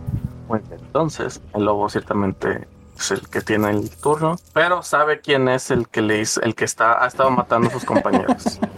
[0.50, 0.64] Bien.
[0.72, 2.68] Entonces, el lobo ciertamente
[2.98, 6.56] es el que tiene el turno, pero sabe quién es el que le hizo, el
[6.56, 8.60] que está, ha estado matando a sus compañeros.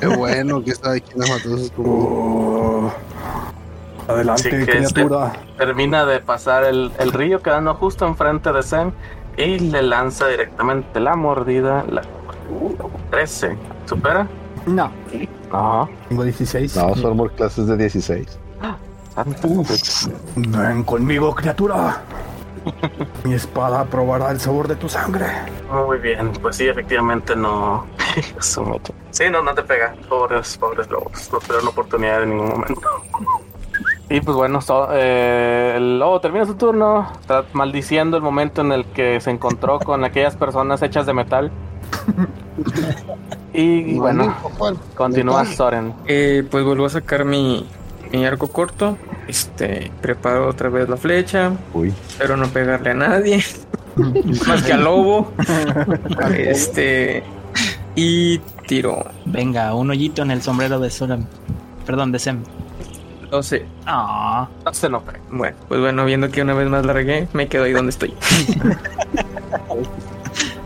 [0.00, 1.92] Qué bueno que está aquí en las matanzas como.
[2.86, 2.92] Oh.
[4.08, 5.32] Adelante, este- criatura.
[5.56, 8.92] Termina de pasar el, el río quedando justo enfrente de Zen
[9.36, 11.84] y le lanza directamente la mordida.
[11.88, 12.02] La
[13.10, 13.56] 13.
[13.86, 14.26] ¿Supera?
[14.66, 14.90] No.
[15.50, 15.88] No.
[16.08, 16.76] Tengo 16.
[16.76, 18.38] No, su armor class es de 16.
[19.14, 19.48] Santo.
[20.36, 22.02] Ven conmigo, criatura.
[23.24, 25.26] Mi espada probará el sabor de tu sangre.
[25.72, 27.86] Muy bien, pues sí, efectivamente no.
[29.10, 29.94] Sí, no, no te pega.
[30.08, 31.30] Pobres, pobres lobos.
[31.32, 32.80] No tuvieron oportunidad en ningún momento.
[34.10, 37.10] Y pues bueno, so- eh, el lobo termina su turno,
[37.52, 41.50] maldiciendo el momento en el que se encontró con aquellas personas hechas de metal.
[43.52, 44.34] y bueno,
[44.96, 45.94] continúa Soren.
[46.06, 47.66] Eh, pues vuelvo a sacar mi,
[48.12, 48.96] mi arco corto.
[49.28, 51.52] Este, preparo otra vez la flecha.
[51.72, 51.94] Uy.
[52.08, 53.44] Espero no pegarle a nadie.
[54.48, 55.32] Más que al lobo.
[56.36, 57.22] este.
[57.96, 61.26] Y tiro Venga, un hoyito en el sombrero de Soram.
[61.86, 62.42] Perdón, de Sem.
[63.30, 63.66] 12.
[63.86, 65.20] Ah, No se no pega.
[65.30, 68.14] Bueno, pues bueno, viendo que una vez más la regué, me quedo ahí donde estoy.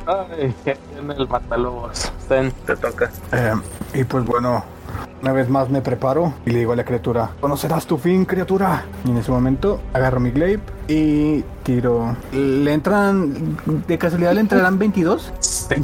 [0.06, 2.12] Ay, que tiene el matalobos.
[2.28, 3.10] Zen, te toca.
[3.32, 3.54] Eh,
[3.94, 4.64] y pues bueno,
[5.22, 8.84] una vez más me preparo y le digo a la criatura, conocerás tu fin, criatura.
[9.04, 12.14] Y en ese momento agarro mi glaive y tiro.
[12.32, 13.56] ¿Le entran,
[13.86, 15.32] de casualidad le entrarán 22?
[15.40, 15.74] Sí.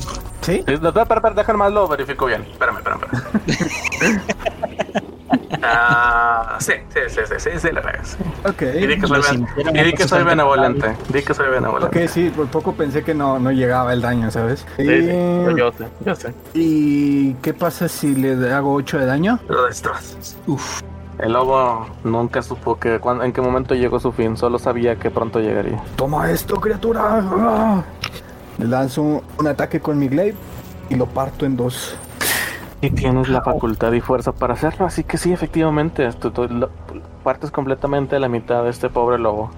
[0.42, 0.64] ¿Sí?
[0.66, 2.42] Sí, no, espera, espera, déjame más lo verifico bien.
[2.42, 3.00] Espérame, espérame.
[3.46, 4.20] espérame.
[5.62, 8.16] Ah, sí, sí, sí, sí, sí, sí, le pegas.
[8.48, 8.62] Ok.
[8.62, 10.96] Y di que soy, ben- y di que soy benevolente.
[11.12, 12.04] Di que soy benevolente.
[12.04, 14.60] Ok, sí, por poco pensé que no, no llegaba el daño, ¿sabes?
[14.76, 16.34] Sí, sí, Eh, yo sé, yo sé.
[16.54, 19.38] ¿Y qué pasa si le hago 8 de daño?
[19.48, 20.36] Lo destrozas.
[20.46, 20.80] uf.
[21.18, 25.10] El lobo nunca supo que cuan- en qué momento llegó su fin, solo sabía que
[25.10, 25.82] pronto llegaría.
[25.96, 27.02] Toma esto, criatura.
[27.04, 27.82] Ah.
[28.56, 30.36] Le lanzo un ataque con mi glaive
[30.88, 31.94] y lo parto en dos.
[32.82, 36.32] Y tienes la facultad y fuerza para hacerlo, así que sí, efectivamente, tú,
[37.22, 39.50] partes completamente de la mitad de este pobre lobo.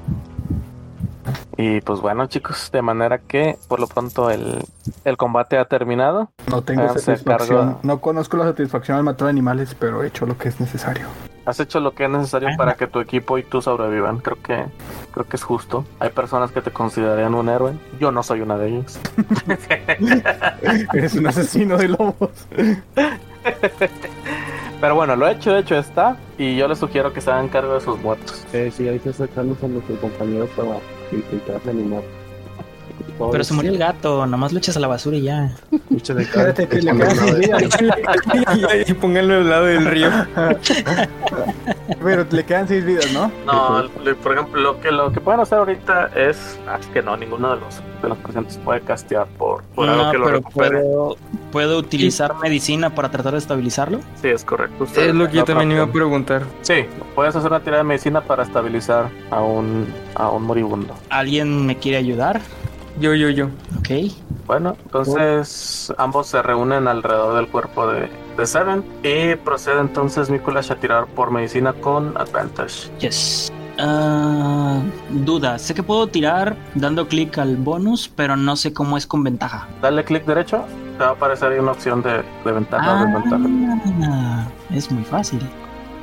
[1.57, 4.65] Y pues bueno, chicos, de manera que por lo pronto el,
[5.05, 6.31] el combate ha terminado.
[6.51, 7.59] No tengo Háganse satisfacción.
[7.67, 7.81] cargo.
[7.83, 11.07] No conozco la satisfacción al matar animales, pero he hecho lo que es necesario.
[11.45, 14.19] Has hecho lo que es necesario para que tu equipo y tú sobrevivan.
[14.19, 14.65] Creo que
[15.13, 15.85] creo que es justo.
[15.99, 17.73] Hay personas que te considerarían un héroe.
[17.99, 19.01] Yo no soy una de ellos.
[20.95, 22.31] Eres un asesino de lobos.
[24.81, 26.17] Pero bueno, lo hecho, hecho está.
[26.39, 28.45] Y yo les sugiero que se hagan cargo de sus muertos.
[28.51, 30.79] sí, hay que sacarlos a nuestros compañeros para
[31.13, 32.22] you think that anymore.
[33.31, 35.55] Pero se murió el gato, nomás lo echas a la basura y ya.
[35.95, 36.27] Échale
[36.69, 36.91] que le
[38.89, 40.11] y pónganlo al lado del río.
[42.03, 43.31] Pero le quedan seis vidas, ¿no?
[43.47, 47.17] No, le- por ejemplo, lo que lo que pueden hacer ahorita es ah, que no,
[47.17, 50.37] ninguno de los de los presentes puede castear por, por algo No, que lo pero
[50.39, 50.81] recupere.
[50.81, 51.17] puedo,
[51.53, 54.01] puedo utilizar medicina para tratar de estabilizarlo.
[54.21, 54.83] Sí, es correcto.
[54.85, 56.43] Usted- Es lo que yo no, también no, iba a preguntar.
[56.63, 56.85] Sí,
[57.15, 59.87] puedes hacer una tirada de medicina para estabilizar a un
[60.17, 60.95] a un moribundo.
[61.11, 62.41] ¿Alguien me quiere ayudar?
[63.01, 63.47] Yo, yo, yo.
[63.79, 64.13] Ok.
[64.47, 70.73] Bueno, entonces ambos se reúnen alrededor del cuerpo de, de Seven y procede entonces Mikulash
[70.73, 72.91] a tirar por medicina con advantage.
[72.99, 73.51] Yes.
[73.79, 74.81] Ah,
[75.11, 75.59] duda.
[75.59, 79.67] Sé que puedo tirar dando clic al bonus, pero no sé cómo es con ventaja.
[79.81, 80.65] Dale clic derecho,
[80.99, 83.45] te va a aparecer ahí una opción de, de ventaja o desventaja.
[84.05, 85.41] Ah, es muy fácil.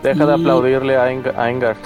[0.01, 1.77] Deja de aplaudirle a, Ing- a Ingard.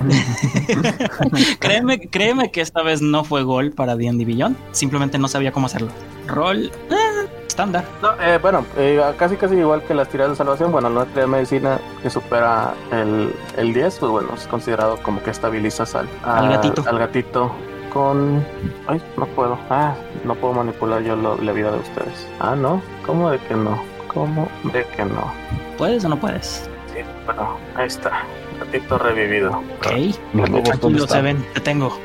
[1.58, 4.56] créeme, créeme que esta vez no fue gol para D&D Beyond.
[4.72, 5.88] Simplemente no sabía cómo hacerlo.
[6.26, 7.84] Roll eh, estándar.
[8.02, 11.28] No, eh, bueno, eh, casi casi igual que las tiradas de salvación, bueno, no tirar
[11.28, 16.48] medicina que supera el, el 10, pues bueno, es considerado como que estabilizas al, Al
[16.48, 16.84] gatito.
[16.86, 17.52] Al gatito
[17.92, 18.44] con...
[18.86, 19.58] Ay, no puedo.
[19.68, 19.94] Ah,
[20.24, 22.28] no puedo manipular yo lo- la vida de ustedes.
[22.38, 22.80] Ah, no.
[23.04, 23.82] ¿Cómo de que no?
[24.14, 25.32] ¿Cómo de que no?
[25.76, 26.68] ¿Puedes o no puedes?
[26.94, 28.22] Sí, bueno, ahí está.
[28.60, 29.50] Gatito revivido.
[29.50, 29.86] Ok.
[30.34, 31.44] Los lobos, ¿dónde Tranquilo, se ven.
[31.54, 31.98] Te tengo.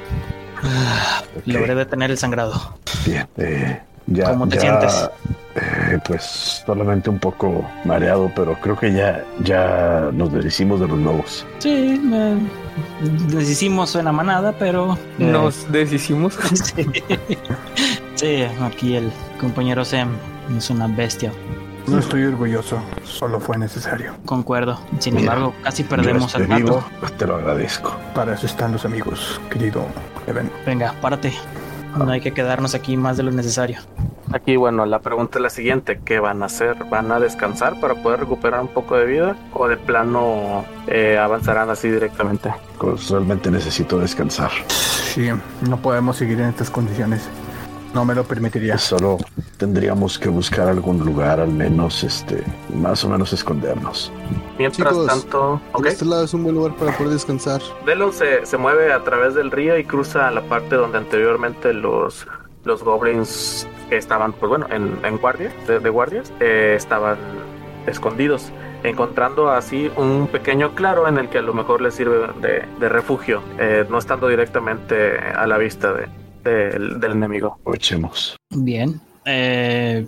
[0.64, 2.78] Ah, Ok, Logré detener el sangrado.
[3.06, 3.28] Bien.
[3.38, 5.10] eh, ya, ¿Cómo te ya, sientes?
[5.56, 10.98] eh, pues solamente un poco mareado, pero creo que ya, ya nos deshicimos de los
[11.00, 11.46] lobos.
[11.60, 12.38] Sí, me
[13.30, 14.94] deshicimos suena manada, pero...
[15.20, 16.36] eh, Nos deshicimos.
[16.54, 16.86] sí.
[18.16, 20.16] Sí, aquí el compañero Sam
[20.58, 21.34] es una bestia.
[21.88, 24.14] No estoy orgulloso, solo fue necesario.
[24.26, 24.80] Concuerdo.
[25.00, 26.84] Sin Mira, embargo, casi perdemos Yo al gato.
[27.00, 27.96] pues te lo agradezco.
[28.16, 29.86] Para eso están los amigos, querido
[30.28, 30.52] Even.
[30.66, 31.34] Venga, párate.
[31.96, 33.80] No hay que quedarnos aquí más de lo necesario.
[34.34, 36.02] Aquí, bueno, la pregunta es la siguiente.
[36.04, 36.76] ¿Qué van a hacer?
[36.90, 39.36] ¿Van a descansar para poder recuperar un poco de vida?
[39.54, 42.52] ¿O de plano eh, avanzarán así directamente?
[42.80, 44.52] Pues realmente necesito descansar.
[44.68, 45.30] Sí,
[45.70, 47.30] no podemos seguir en estas condiciones.
[47.96, 48.78] No me lo permitiría.
[48.78, 49.18] Solo
[49.58, 52.44] tendríamos que buscar algún lugar, al menos, este,
[52.74, 54.12] más o menos escondernos.
[54.60, 55.62] Mientras Chicos, tanto.
[55.86, 57.62] Este lado es un buen lugar para poder descansar.
[57.86, 62.28] Delon se, se mueve a través del río y cruza la parte donde anteriormente los,
[62.66, 67.18] los goblins que estaban, pues bueno, en, en guardia, de, de guardias, eh, estaban
[67.88, 68.52] escondidos,
[68.84, 72.90] encontrando así un pequeño claro en el que a lo mejor les sirve de, de
[72.90, 76.10] refugio, eh, no estando directamente a la vista de,
[76.50, 77.58] del- del enemigo.
[77.60, 78.36] Aprovechemos.
[78.50, 79.00] Bien.
[79.26, 80.08] Eh,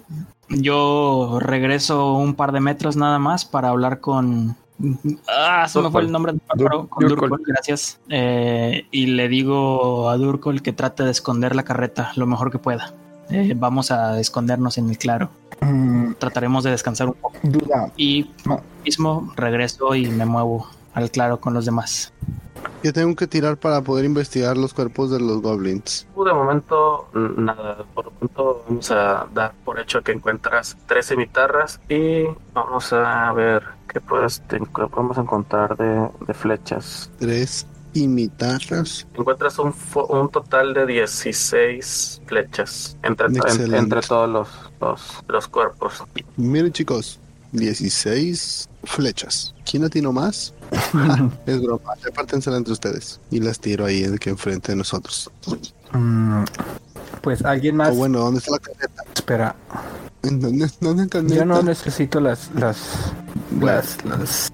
[0.50, 4.56] yo regreso un par de metros nada más para hablar con.
[5.28, 6.34] Ah, se me fue el nombre.
[6.48, 7.10] Con Durkol.
[7.10, 8.00] Durkol, gracias.
[8.10, 12.60] Eh, y le digo a Durkol que trate de esconder la carreta lo mejor que
[12.60, 12.94] pueda.
[13.30, 15.30] Eh, vamos a escondernos en el claro.
[15.62, 17.36] Mm, Trataremos de descansar un poco.
[17.44, 17.92] duda.
[17.98, 18.62] Y No.
[18.86, 22.14] mismo regreso y me muevo al claro con los demás.
[22.84, 26.08] Yo tengo que tirar para poder investigar los cuerpos de los goblins.
[26.16, 31.16] Tú de momento, nada, por lo momento vamos a dar por hecho que encuentras 13
[31.16, 32.24] guitarras y
[32.54, 37.10] vamos a ver qué, puedes, qué podemos encontrar de, de flechas.
[37.20, 39.08] Tres imitarras.
[39.16, 44.48] Encuentras un, fo- un total de 16 flechas entre, en- entre todos los,
[44.80, 46.04] los, los cuerpos.
[46.36, 47.20] Miren chicos,
[47.52, 49.54] 16 flechas.
[49.70, 50.54] ¿Quién atinó más?
[51.46, 53.20] es broma, repártensela entre ustedes.
[53.32, 55.32] Y las tiro ahí de que enfrente de nosotros.
[55.94, 56.44] Mm,
[57.22, 57.90] pues alguien más.
[57.90, 59.04] O bueno, ¿dónde está la carreta?
[59.14, 59.56] Espera,
[60.24, 62.78] ¿En dónde, dónde está la yo no necesito las las
[63.62, 64.52] las, las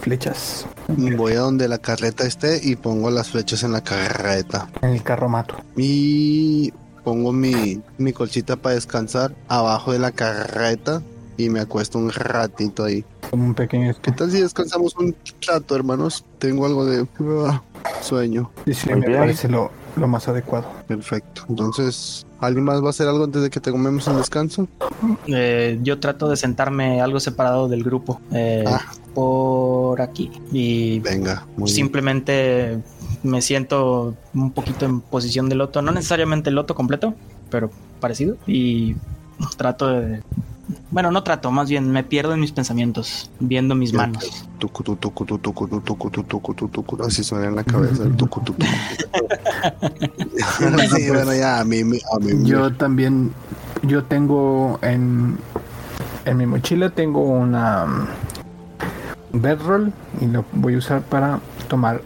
[0.00, 0.66] flechas.
[0.88, 4.68] Voy a donde la carreta esté y pongo las flechas en la carreta.
[4.82, 5.56] En el carro mato.
[5.76, 6.72] Y
[7.02, 11.02] pongo mi, mi colchita para descansar abajo de la carreta
[11.36, 13.04] y me acuesto un ratito ahí.
[13.30, 13.94] Como un pequeño.
[14.00, 15.14] ¿Qué tal si descansamos un
[15.46, 16.24] rato, hermanos?
[16.38, 17.06] Tengo algo de
[17.48, 17.62] ah,
[18.02, 18.50] sueño.
[18.66, 19.18] Sí, sí, Muy me bien.
[19.20, 20.66] parece lo, lo más adecuado.
[20.86, 21.44] Perfecto.
[21.48, 24.68] Entonces, ¿alguien más va a hacer algo antes de que te comemos el descanso?
[25.26, 28.20] Eh, yo trato de sentarme algo separado del grupo.
[28.32, 28.80] eh, Ah.
[29.14, 30.30] Por aquí.
[30.50, 31.74] Y Venga, muy bien.
[31.76, 32.80] simplemente
[33.22, 35.82] me siento un poquito en posición de loto.
[35.82, 37.14] No necesariamente el loto completo,
[37.48, 37.70] pero
[38.00, 38.36] parecido.
[38.46, 38.96] Y
[39.56, 40.22] trato de...
[40.90, 44.46] Bueno, no trato, más bien me pierdo en mis pensamientos, viendo mis manos.
[44.58, 47.02] Tucu, tu, tucu, tu, tucu, tu, tucu, tu, tucu, tu, tucu.
[47.02, 48.04] Así suena en la cabeza.
[48.04, 48.62] el tucu, tucu.
[50.96, 53.32] sí, bueno, ya, a mí, a mí Yo también,
[53.82, 55.36] yo tengo en,
[56.24, 62.00] en mi mochila tengo una mm, bedroll y lo voy a usar para tomar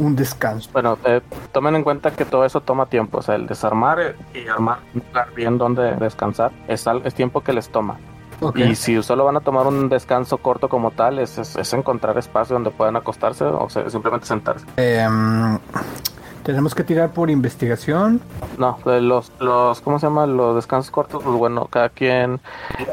[0.00, 0.68] un descanso.
[0.72, 1.20] Bueno, eh,
[1.52, 5.02] tomen en cuenta que todo eso toma tiempo, o sea, el desarmar y armar un
[5.06, 7.98] lugar bien donde descansar es, al- es tiempo que les toma.
[8.54, 12.16] Y si solo van a tomar un descanso corto como tal, es, es- es encontrar
[12.16, 14.64] espacio donde puedan acostarse o sea, simplemente sentarse.
[14.78, 15.58] Em,
[16.42, 18.18] tenemos que tirar por investigación.
[18.56, 20.26] No, los, los, ¿cómo se llama?
[20.26, 22.40] Los descansos cortos, pues bueno, cada quien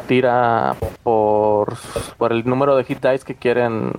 [0.07, 1.75] tira por,
[2.17, 3.93] por el número de hit dice que quieren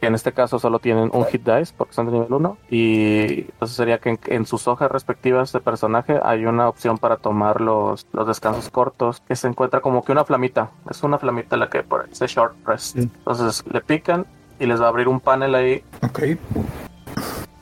[0.00, 3.76] en este caso solo tienen un hit dice porque son de nivel 1 y entonces
[3.76, 8.06] sería que en, en sus hojas respectivas de personaje hay una opción para tomar los,
[8.12, 11.82] los descansos cortos que se encuentra como que una flamita, es una flamita la que
[11.82, 12.96] por ese short rest.
[12.96, 14.26] Entonces le pican
[14.58, 15.84] y les va a abrir un panel ahí.
[16.02, 16.20] Ok.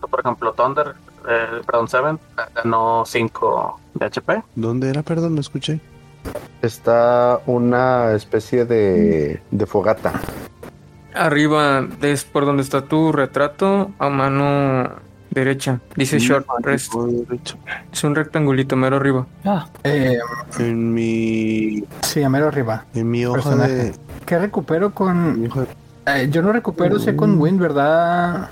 [0.09, 0.95] Por ejemplo, Thunder,
[1.29, 2.19] eh, perdón, Seven,
[2.55, 4.43] ganó 5 de HP.
[4.55, 5.03] ¿Dónde era?
[5.03, 5.81] Perdón, no escuché.
[6.61, 10.13] Está una especie de, de fogata.
[11.15, 14.91] Arriba es por donde está tu retrato, a mano
[15.31, 15.81] derecha.
[15.97, 16.93] Dice short rest.
[17.93, 19.27] Es un rectangulito mero arriba.
[19.45, 20.19] Ah, Eh,
[20.59, 22.85] En mi, sí, a mero arriba.
[22.95, 23.73] en mi hoja Personaje.
[23.73, 23.95] de,
[24.27, 25.43] ¿Qué recupero mi con...?
[25.43, 25.67] de-
[26.07, 28.49] eh, yo no recupero Second Wind, ¿verdad,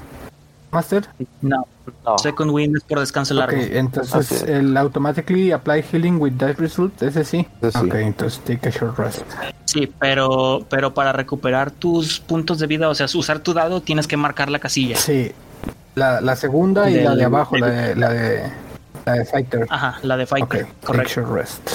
[0.70, 1.06] Master?
[1.42, 1.66] no.
[2.04, 3.56] No, Second Wind es por descanso largo.
[3.58, 4.42] Así entonces es.
[4.42, 7.46] el Automatically Apply Healing with Dice Result, ese sí.
[7.62, 7.86] Ese sí.
[7.86, 9.22] Ok, entonces take a short rest.
[9.64, 14.06] Sí, pero, pero para recuperar tus puntos de vida, o sea, usar tu dado, tienes
[14.06, 14.98] que marcar la casilla.
[14.98, 15.32] Sí,
[15.94, 18.52] la, la segunda y Del- la de abajo, del- la de, la de,
[19.06, 19.66] la de Fighter.
[19.70, 20.66] Ajá, la de Fighter.
[20.66, 21.12] take correcto.
[21.22, 21.70] short rest.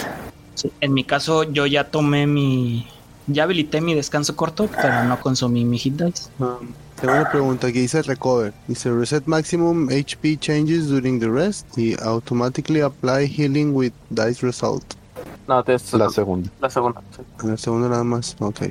[0.53, 2.87] Sí, En mi caso, yo ya tomé mi.
[3.25, 6.29] Ya habilité mi descanso corto, pero no consumí mi hit dice.
[6.37, 6.67] Um,
[6.99, 8.53] tengo una pregunta que dice recover.
[8.67, 14.83] Dice reset maximum HP changes during the rest y automatically apply healing with dice result.
[15.47, 16.49] no, es La la, segunda.
[16.69, 17.01] segunda.
[17.15, 17.21] sí.
[17.43, 18.35] En el segundo nada más.
[18.39, 18.61] Ok.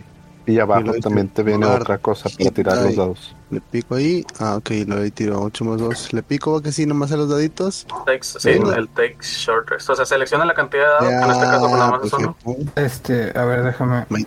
[0.45, 2.97] Y Y abajo dice también te viene guard, otra cosa para tirar los die.
[2.97, 3.37] dados.
[3.51, 4.25] Le pico ahí.
[4.41, 4.71] Ah, ok.
[4.89, 6.13] Lo tiro 8 más 2.
[6.15, 7.87] Le pico que sí, nomás a los daditos.
[8.07, 9.89] Takes, sí, el takes short rest.
[9.91, 12.13] O sea, selecciona la cantidad de dados, que en este caso pues, nada más es
[12.15, 12.37] uno.
[12.45, 12.81] perfecto.
[12.81, 14.07] Este, a ver, déjame.
[14.11, 14.27] Ahí.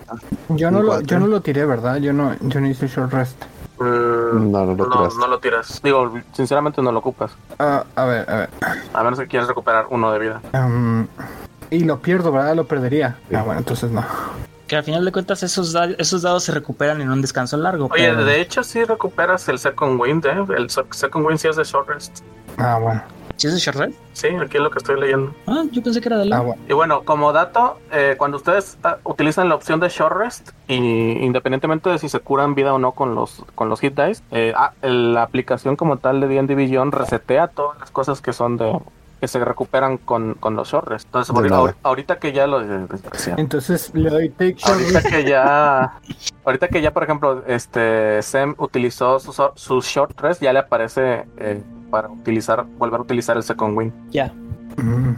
[0.49, 1.97] Yo no, lo, yo no lo tiré, ¿verdad?
[1.97, 3.35] Yo no, yo no hice short rest.
[3.79, 5.81] Mm, No, no lo no, no lo tiras.
[5.83, 7.31] Digo, sinceramente no lo ocupas.
[7.59, 8.49] Ah, a ver, a ver.
[8.93, 10.41] A menos que quieras recuperar uno de vida.
[10.53, 11.07] Um,
[11.69, 12.55] y lo pierdo, ¿verdad?
[12.55, 13.17] Lo perdería.
[13.29, 13.35] Sí.
[13.35, 14.03] Ah, bueno, entonces no.
[14.67, 17.87] Que al final de cuentas, esos, da- esos dados se recuperan en un descanso largo.
[17.91, 20.31] Oye, pero- de hecho sí recuperas el second wind, ¿eh?
[20.57, 22.19] El sec- second wind sí es de short rest.
[22.57, 23.03] Ah, bueno.
[23.37, 23.99] ¿Sí es de short rest?
[24.13, 25.33] Sí, aquí es lo que estoy leyendo.
[25.45, 26.45] Ah, yo pensé que era de Ah, largo.
[26.47, 26.61] bueno.
[26.69, 30.75] Y bueno, como dato, eh, cuando ustedes ah, utilizan la opción de short rest, y
[31.23, 34.53] independientemente de si se curan vida o no con los con los hit dice, eh,
[34.55, 38.79] ah, la aplicación como tal de D&D Beyond resetea todas las cosas que son de
[39.25, 41.07] que se recuperan con, con los short rest.
[41.07, 41.35] Entonces,
[41.81, 42.61] ahorita, que ya lo.
[43.37, 45.99] Entonces le doy take short Ahorita que ya,
[46.45, 51.25] ahorita que ya, por ejemplo, este Sem utilizó su, su short rest, ya le aparece
[51.37, 53.91] eh, para utilizar, volver a utilizar el second win.
[54.11, 54.31] Ya.
[54.77, 55.15] Mm.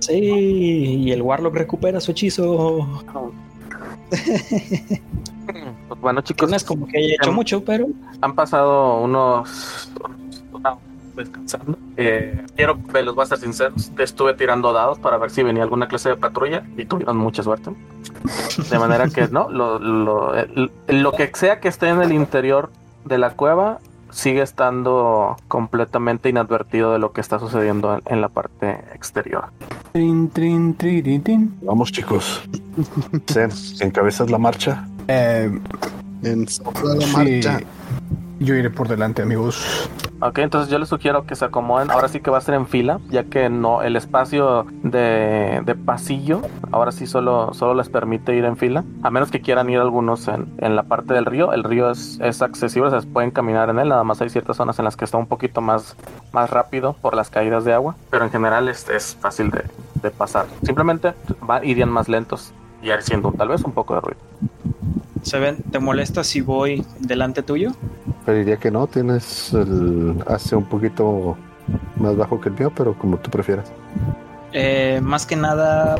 [0.00, 2.86] Sí, y el Warlock recupera su hechizo.
[5.88, 7.88] Pues bueno, chicos, no es como que haya hecho Em- mucho, pero
[8.20, 9.90] han pasado unos,
[11.20, 11.78] descansando.
[11.96, 15.62] Eh, quiero, eh, los voy a ser sinceros, estuve tirando dados para ver si venía
[15.62, 17.70] alguna clase de patrulla y tuvieron mucha suerte.
[18.70, 22.70] De manera que no, lo, lo, el- lo que sea que esté en el interior
[23.04, 23.78] de la cueva
[24.10, 29.44] sigue estando completamente inadvertido de lo que está sucediendo en, en la parte exterior.
[29.92, 31.54] Trin, trin.
[31.62, 32.42] Vamos, chicos.
[33.80, 34.86] ¿encabezas la marcha?
[35.08, 35.50] Eh,
[36.22, 37.60] En la sí, marcha.
[38.40, 39.88] Yo iré por delante, amigos.
[40.22, 41.90] Ok, entonces yo les sugiero que se acomoden.
[41.90, 45.74] Ahora sí que va a ser en fila, ya que no el espacio de, de
[45.74, 49.78] pasillo, ahora sí solo, solo les permite ir en fila, a menos que quieran ir
[49.78, 51.52] algunos en, en la parte del río.
[51.52, 54.56] El río es, es accesible, o sea, pueden caminar en él, nada más hay ciertas
[54.58, 55.96] zonas en las que está un poquito más,
[56.32, 59.64] más rápido por las caídas de agua, pero en general es, es fácil de,
[60.02, 60.46] de pasar.
[60.62, 61.14] Simplemente
[61.48, 64.20] va, irían más lentos y haciendo tal vez un poco de ruido.
[65.22, 67.72] Se ven, ¿te molesta si voy delante tuyo?
[68.24, 71.36] Preferiría que no, tienes el hace un poquito
[71.96, 73.72] más bajo que el mío, pero como tú prefieras.
[74.52, 75.96] Eh, más que nada.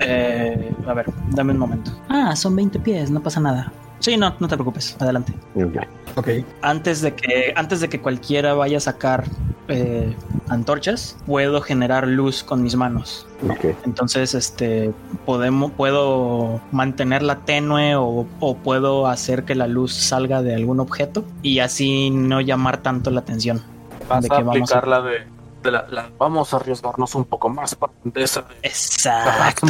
[0.00, 1.90] eh, a ver, dame un momento.
[2.08, 3.72] Ah, son 20 pies, no pasa nada.
[4.04, 5.32] Sí, no, no te preocupes, adelante.
[5.54, 5.76] Ok.
[6.16, 6.28] Ok.
[6.60, 9.24] Antes de que, antes de que cualquiera vaya a sacar
[9.68, 10.14] eh,
[10.48, 13.26] antorchas, puedo generar luz con mis manos.
[13.48, 13.74] ok.
[13.86, 14.92] Entonces, este,
[15.24, 21.24] podemos, puedo mantenerla tenue o, o puedo hacer que la luz salga de algún objeto
[21.40, 23.62] y así no llamar tanto la atención.
[24.06, 25.26] Vas De a que vamos a- aplicar la de,
[25.62, 29.66] de la, la- Vamos a arriesgarnos un poco más para esa de Exacto.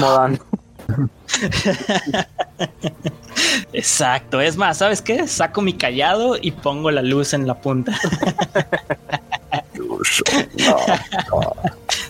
[3.73, 4.41] Exacto.
[4.41, 5.27] Es más, ¿sabes qué?
[5.27, 7.99] Saco mi callado y pongo la luz en la punta.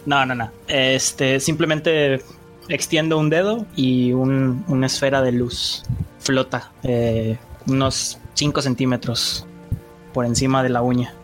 [0.06, 0.50] No, no, no.
[0.68, 2.22] Este, simplemente
[2.68, 5.82] extiendo un dedo y un- una esfera de luz
[6.20, 9.46] flota eh, unos 5 centímetros
[10.12, 11.14] por encima de la uña.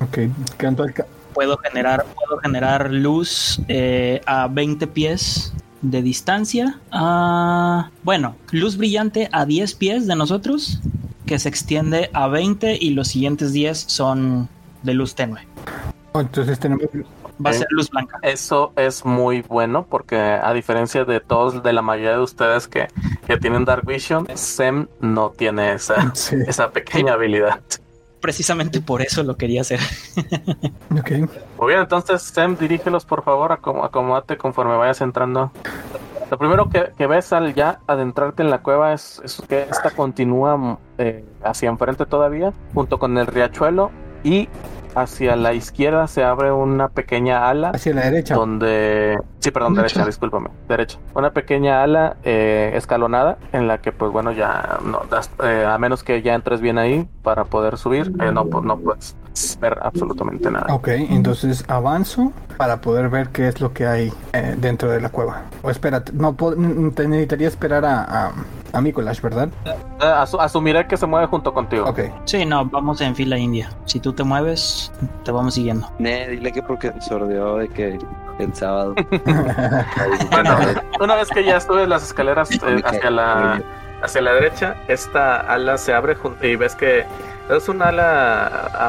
[0.00, 0.18] Ok.
[0.58, 5.52] ¿Cuánto alca- Puedo generar, puedo generar luz eh, a 20 pies
[5.82, 6.78] de distancia.
[6.90, 10.80] Ah, bueno, luz brillante a 10 pies de nosotros
[11.26, 14.48] que se extiende a 20 y los siguientes 10 son
[14.82, 15.40] de luz tenue.
[16.12, 16.86] Oh, Entonces tenemos
[17.44, 17.58] Va a Ok.
[17.58, 18.18] ser luz blanca.
[18.22, 22.88] Eso es muy bueno porque a diferencia de todos, de la mayoría de ustedes que,
[23.28, 26.34] que tienen Dark Vision, Sem no tiene esa, Sí.
[26.48, 27.60] esa pequeña habilidad.
[28.20, 29.78] Precisamente por eso lo quería hacer.
[30.98, 31.12] Ok.
[31.58, 35.50] Muy bien, entonces Sem, dirígelos por favor, acom- acomódate conforme vayas entrando.
[36.30, 39.90] Lo primero que, que ves al ya adentrarte en la cueva es, es que esta
[39.90, 43.90] continúa eh, hacia enfrente todavía, junto con el riachuelo,
[44.22, 44.48] y
[44.94, 48.34] hacia la izquierda se abre una pequeña ala Hacia la derecha.
[48.34, 49.96] donde sí perdón Derecha.
[50.00, 55.02] derecha discúlpame derecha una pequeña ala eh, escalonada en la que pues bueno ya no
[55.10, 58.62] das- eh, a menos que ya entres bien ahí para poder subir eh, no pu-
[58.64, 59.14] no puedes
[59.60, 64.54] ver absolutamente nada Ok, entonces avanzo para poder ver qué es lo que hay eh,
[64.58, 65.42] dentro de la cueva.
[65.62, 68.32] O espérate, no te necesitaría esperar a, a,
[68.72, 69.48] a Mikolash, ¿verdad?
[69.64, 72.00] Eh, asu- asumiré que se mueve junto contigo Ok.
[72.24, 73.70] Sí, no, vamos en fila india.
[73.84, 74.90] Si tú te mueves,
[75.24, 75.88] te vamos siguiendo.
[76.00, 77.98] Ne, dile que porque sordeó de que
[78.40, 78.94] el sábado.
[80.32, 80.56] Bueno,
[81.00, 83.62] una vez que ya subes las escaleras eh, hacia la
[84.02, 87.04] hacia la derecha, esta ala se abre y ves que
[87.50, 88.46] es una ala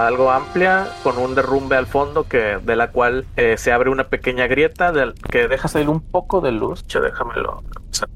[0.08, 4.06] algo amplia con un derrumbe al fondo que de la cual eh, se abre una
[4.06, 4.92] pequeña grieta
[5.30, 6.86] que deja salir un poco de luz.
[6.88, 7.64] Che, déjamelo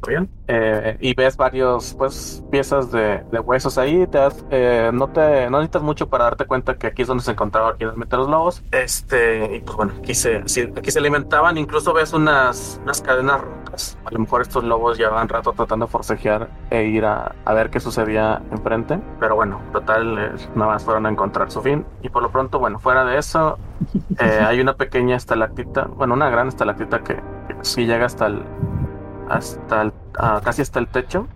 [0.07, 0.29] bien.
[0.47, 4.05] Eh, y ves varios pues piezas de, de huesos ahí.
[4.07, 7.23] Te das, eh, no te no necesitas mucho para darte cuenta que aquí es donde
[7.23, 8.63] se encontraban aquí donde los lobos.
[8.71, 11.57] Este y pues bueno aquí se aquí se alimentaban.
[11.57, 13.97] Incluso ves unas unas cadenas rojas.
[14.05, 17.69] A lo mejor estos lobos llevan rato tratando de forcejear e ir a, a ver
[17.69, 18.99] qué sucedía enfrente.
[19.19, 21.85] Pero bueno, total, eh, nada más fueron a encontrar su fin.
[22.01, 23.57] Y por lo pronto, bueno, fuera de eso,
[24.19, 28.43] eh, hay una pequeña estalactita, bueno, una gran estalactita que, que sí llega hasta el,
[29.37, 31.27] hasta el, ah, casi hasta el techo.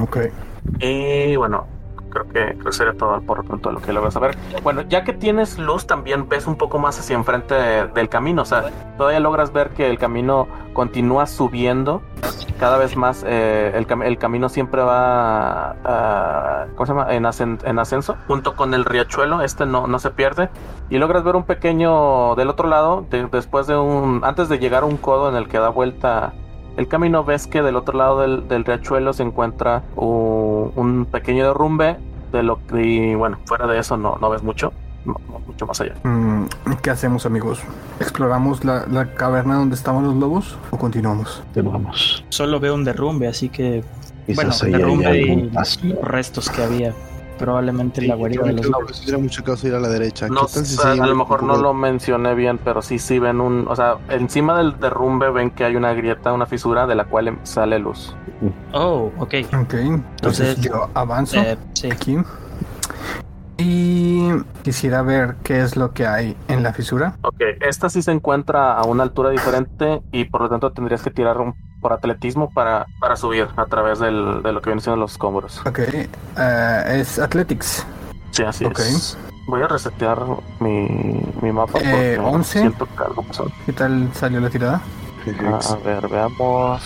[0.00, 0.18] Ok.
[0.80, 1.66] Y bueno,
[2.10, 4.36] creo que, creo sería todo por lo pronto lo que logras saber.
[4.62, 8.42] Bueno, ya que tienes luz, también ves un poco más hacia enfrente de- del camino.
[8.42, 8.64] O sea,
[8.98, 12.02] todavía logras ver que el camino continúa subiendo.
[12.58, 17.12] Cada vez más eh, el, cam- el camino siempre va ah, ¿cómo se llama?
[17.14, 19.42] En, ascen- en ascenso, junto con el riachuelo.
[19.42, 20.48] Este no, no se pierde.
[20.88, 24.22] Y logras ver un pequeño del otro lado, de- después de un.
[24.24, 26.32] Antes de llegar a un codo en el que da vuelta
[26.76, 31.46] el camino ves que del otro lado del, del riachuelo se encuentra un, un pequeño
[31.46, 31.96] derrumbe
[32.32, 34.72] de lo que, y bueno, fuera de eso no, no ves mucho,
[35.04, 35.94] no- no mucho más allá.
[36.02, 36.44] Mm,
[36.82, 37.60] ¿Qué hacemos, amigos?
[38.00, 41.42] ¿Exploramos la, la caverna donde estaban los lobos o continuamos?
[41.54, 42.24] Vamos.
[42.28, 43.82] Solo veo un derrumbe, así que
[44.34, 45.50] bueno, Quizás hay derrumbe y
[46.02, 46.92] restos que había.
[47.38, 48.92] Probablemente la guarida de los lobos.
[49.00, 50.28] tendría mucho caso ir a la derecha.
[50.28, 53.40] No, ¿Qué tal si a, lo mejor no lo mencioné bien, pero sí, sí ven
[53.40, 57.04] un, o sea, encima del derrumbe ven que hay una grieta, una fisura de la
[57.04, 58.14] cual em- sale luz.
[58.72, 59.34] Oh, ok.
[59.60, 61.90] Ok, entonces Entonces, yo avanzo Eh, sí.
[61.90, 62.18] aquí.
[63.58, 64.28] Y
[64.62, 67.16] quisiera ver qué es lo que hay en la fisura.
[67.22, 71.10] Ok, esta sí se encuentra a una altura diferente y por lo tanto tendrías que
[71.10, 71.54] tirar un,
[71.86, 75.60] por atletismo para, para subir a través del, de lo que vienen siendo los escombros.
[75.64, 76.08] Ok, eh,
[76.88, 77.86] es Athletics.
[78.32, 78.80] Sí, así Ok.
[78.80, 79.16] es.
[79.46, 80.18] Voy a resetear
[80.58, 82.58] mi, mi mapa Eh, porque 11.
[82.58, 83.46] siento que algo pasó.
[83.66, 84.80] ¿Qué tal salió la tirada?
[85.26, 86.82] A ver, veamos.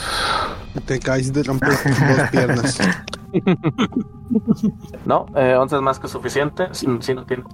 [0.86, 2.78] Te caes te rompes dos piernas.
[5.05, 6.68] No, eh, 11 es más que suficiente.
[6.72, 7.45] Si, si no tiene.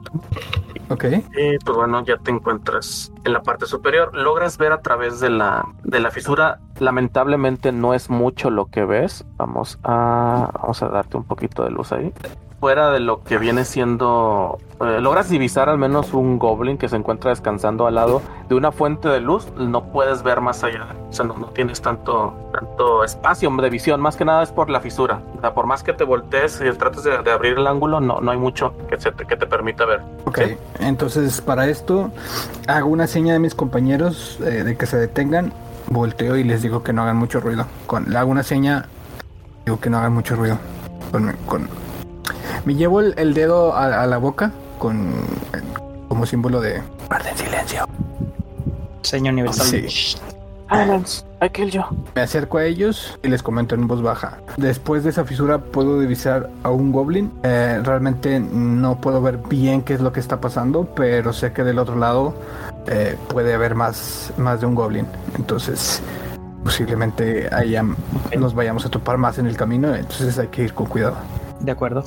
[0.88, 1.04] Ok,
[1.36, 4.14] Y pues bueno, ya te encuentras en la parte superior.
[4.14, 6.60] Logras ver a través de la, de la fisura.
[6.78, 9.24] Lamentablemente no es mucho lo que ves.
[9.36, 12.12] Vamos a, vamos a darte un poquito de luz ahí.
[12.58, 14.58] Fuera de lo que viene siendo.
[14.80, 18.72] eh, logras divisar al menos un goblin que se encuentra descansando al lado de una
[18.72, 19.46] fuente de luz.
[19.58, 20.86] No puedes ver más allá.
[21.10, 24.00] O sea, no, no tienes tanto, tanto espacio de visión.
[24.00, 25.20] Más que nada es por la fisura.
[25.36, 28.20] O sea, por más que te voltees y trates de, de abrir el ángulo, no,
[28.22, 30.00] no hay mucho que, se te, que te permita ver.
[30.24, 30.38] ok.
[30.38, 30.56] Sí.
[30.80, 32.10] Entonces para esto
[32.68, 35.52] hago una seña de mis compañeros eh, de que se detengan.
[35.88, 37.66] Volteo y les digo que no hagan mucho ruido.
[37.86, 38.86] Con, le hago una seña,
[39.66, 40.58] digo que no hagan mucho ruido.
[41.12, 41.68] Con, con-
[42.66, 45.10] me llevo el, el dedo a, a la boca con
[46.08, 47.86] como símbolo de guarden silencio.
[49.02, 49.66] Señor universal.
[49.66, 50.18] Sí.
[50.68, 51.82] Silence, I kill you.
[52.16, 54.38] Me acerco a ellos y les comento en voz baja.
[54.56, 57.30] Después de esa fisura puedo divisar a un goblin.
[57.44, 61.62] Eh, realmente no puedo ver bien qué es lo que está pasando, pero sé que
[61.62, 62.34] del otro lado
[62.88, 65.06] eh, puede haber más, más de un goblin.
[65.36, 66.02] Entonces
[66.64, 67.76] posiblemente ahí
[68.36, 69.94] nos vayamos a topar más en el camino.
[69.94, 71.16] Entonces hay que ir con cuidado.
[71.60, 72.02] De acuerdo.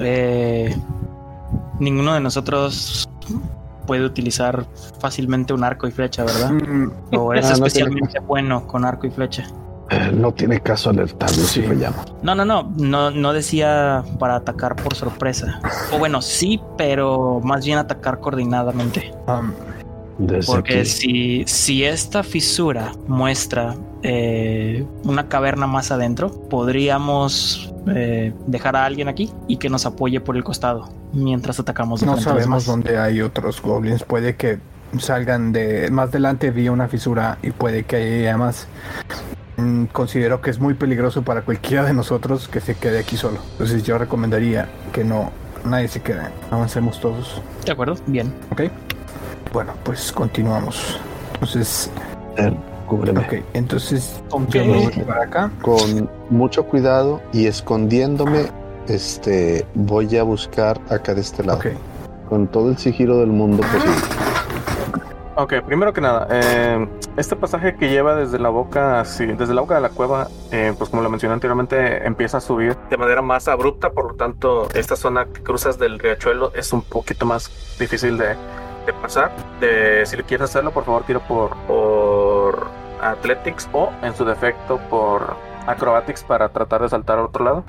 [0.00, 0.74] Eh,
[1.78, 3.08] ninguno de nosotros
[3.86, 4.64] puede utilizar
[4.98, 6.50] fácilmente un arco y flecha, ¿verdad?
[6.52, 9.44] Mm, O es Ah, no especialmente bueno con arco y flecha.
[9.90, 12.14] Eh, no tiene caso alertarnos si fallamos.
[12.22, 15.60] No, no, no, no, no decía para atacar por sorpresa.
[15.92, 19.12] O bueno, sí, pero más bien atacar coordinadamente.
[19.26, 19.52] Um,
[20.16, 20.86] Desde Porque aquí.
[20.86, 23.74] si, si esta fisura muestra
[24.06, 30.20] eh, una caverna más adentro, podríamos eh, dejar a alguien aquí y que nos apoye
[30.20, 32.02] por el costado mientras atacamos.
[32.02, 34.02] no sabemos dónde hay otros goblins.
[34.04, 34.58] Puede que
[34.98, 38.68] salgan de más adelante vi una fisura y puede que haya más.
[39.56, 43.38] Mm, Considero que es muy peligroso para cualquiera de nosotros que se quede aquí solo.
[43.52, 45.32] Entonces yo recomendaría que no
[45.64, 46.20] nadie se quede.
[46.50, 47.40] Avancemos todos.
[47.64, 48.34] De acuerdo, bien.
[48.50, 48.64] ¿Ok?
[49.52, 50.98] Bueno, pues continuamos.
[51.34, 51.90] Entonces,
[52.36, 52.52] Eh,
[52.86, 53.20] cúbreme.
[53.20, 55.50] ok, entonces yo me voy para acá.
[55.62, 58.46] Con mucho cuidado y escondiéndome,
[58.88, 61.58] este, voy a buscar acá de este lado.
[61.58, 61.66] Ok.
[62.28, 64.24] Con todo el sigilo del mundo posible.
[65.36, 69.62] Ok, primero que nada, eh, este pasaje que lleva desde la boca, así, desde la
[69.62, 73.20] boca de la cueva, eh, pues como lo mencioné anteriormente, empieza a subir de manera
[73.20, 77.50] más abrupta, por lo tanto, esta zona que cruzas del riachuelo es un poquito más
[77.80, 78.36] difícil de,
[78.86, 79.32] de pasar.
[79.60, 82.23] De, si quieres hacerlo, por favor, tira por, por
[83.00, 85.36] Athletics o, en su defecto, por
[85.66, 87.64] Acrobatics para tratar de saltar al otro lado.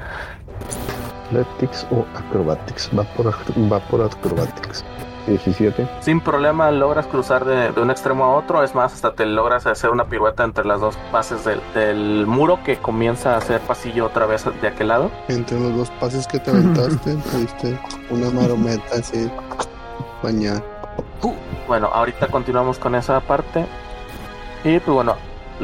[1.28, 2.90] Athletics o Acrobatics.
[2.98, 4.86] Va por, va por Acrobatics.
[5.28, 5.88] 17.
[6.02, 9.66] Sin problema logras cruzar de, de un extremo a otro, es más, hasta te logras
[9.66, 14.06] hacer una pirueta entre las dos bases del, del muro que comienza a hacer pasillo
[14.06, 15.12] otra vez de aquel lado.
[15.28, 19.32] Entre los dos pases que te aventaste, viste una marometa así,
[20.22, 20.62] bañada.
[21.68, 23.66] Bueno, ahorita continuamos con esa parte.
[24.66, 25.16] Y pues bueno,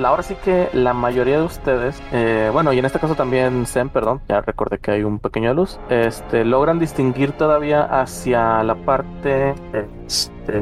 [0.04, 3.90] ahora sí que la mayoría de ustedes, eh, bueno, y en este caso también Zen,
[3.90, 8.76] perdón, ya recordé que hay un pequeño de luz, este, logran distinguir todavía hacia la
[8.76, 10.54] parte, este,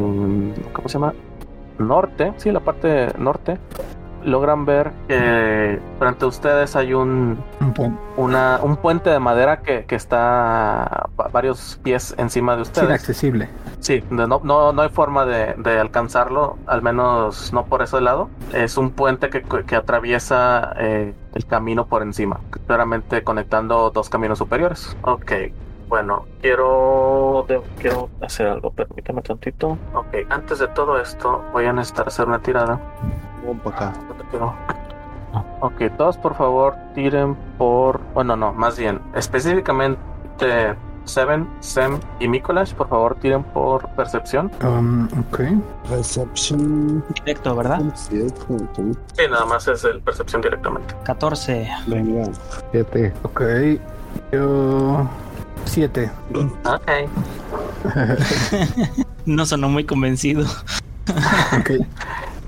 [0.71, 1.13] ¿cómo se llama?
[1.79, 3.57] Norte, sí, la parte norte.
[4.24, 7.91] Logran ver que frente a ustedes hay un, Un poco.
[8.17, 12.88] una, un puente de madera que, que está va- varios pies encima de ustedes.
[12.89, 13.49] inaccesible.
[13.80, 18.01] Sí, de- no, no, no hay forma de, de alcanzarlo, al menos no por ese
[18.01, 18.30] lado.
[18.53, 24.38] Es un puente que, que atraviesa eh, el camino por encima, claramente conectando dos caminos
[24.38, 24.95] superiores.
[25.03, 25.32] Ok,
[25.88, 29.78] bueno, quiero, de- quiero hacer algo, permítame tantito.
[29.93, 32.80] Ok, antes de todo esto, voy a necesitar hacer una tirada.
[33.45, 33.99] Vamos para acá.
[34.29, 34.55] Quiero.
[35.61, 37.99] Ok, todos por favor tiren por.
[38.13, 39.97] Bueno, no, más bien, específicamente
[41.05, 44.51] Seven, Sem y Mikolash, por favor tiren por percepción.
[44.63, 45.39] Um, ok.
[45.89, 47.03] Reception.
[47.25, 47.81] Directo, ¿verdad?
[47.95, 48.27] Sí,
[49.29, 50.93] nada más es el percepción directamente.
[51.03, 51.67] 14.
[51.87, 52.29] Venga.
[52.71, 53.13] 7.
[53.23, 53.41] Ok.
[54.31, 55.09] Yo.
[55.65, 56.11] Siete.
[56.65, 56.89] Ok.
[59.25, 60.45] No sonó muy convencido.
[61.59, 61.71] Ok.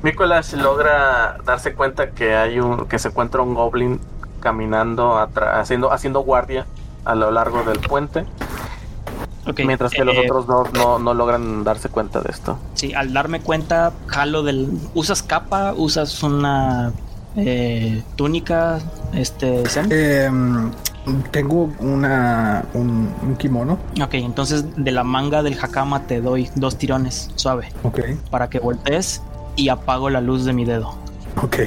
[0.03, 3.99] Mikolash logra darse cuenta que hay un que se encuentra un goblin
[4.39, 6.65] caminando haciendo haciendo guardia
[7.05, 8.25] a lo largo del puente,
[9.65, 12.57] mientras que los eh, otros dos no, no logran darse cuenta de esto.
[12.73, 14.69] Sí, al darme cuenta, jalo del.
[14.93, 15.73] ¿Usas capa?
[15.75, 16.91] ¿Usas una
[17.35, 18.79] eh, túnica?
[19.13, 19.87] Este, Zen?
[19.91, 20.71] Em,
[21.31, 22.65] tengo una.
[22.73, 23.79] Un, un kimono.
[24.01, 27.99] Ok, entonces de la manga del hakama te doy dos tirones, suave, Ok.
[28.29, 29.21] para que voltees
[29.55, 30.93] y apago la luz de mi dedo.
[31.41, 31.57] Ok.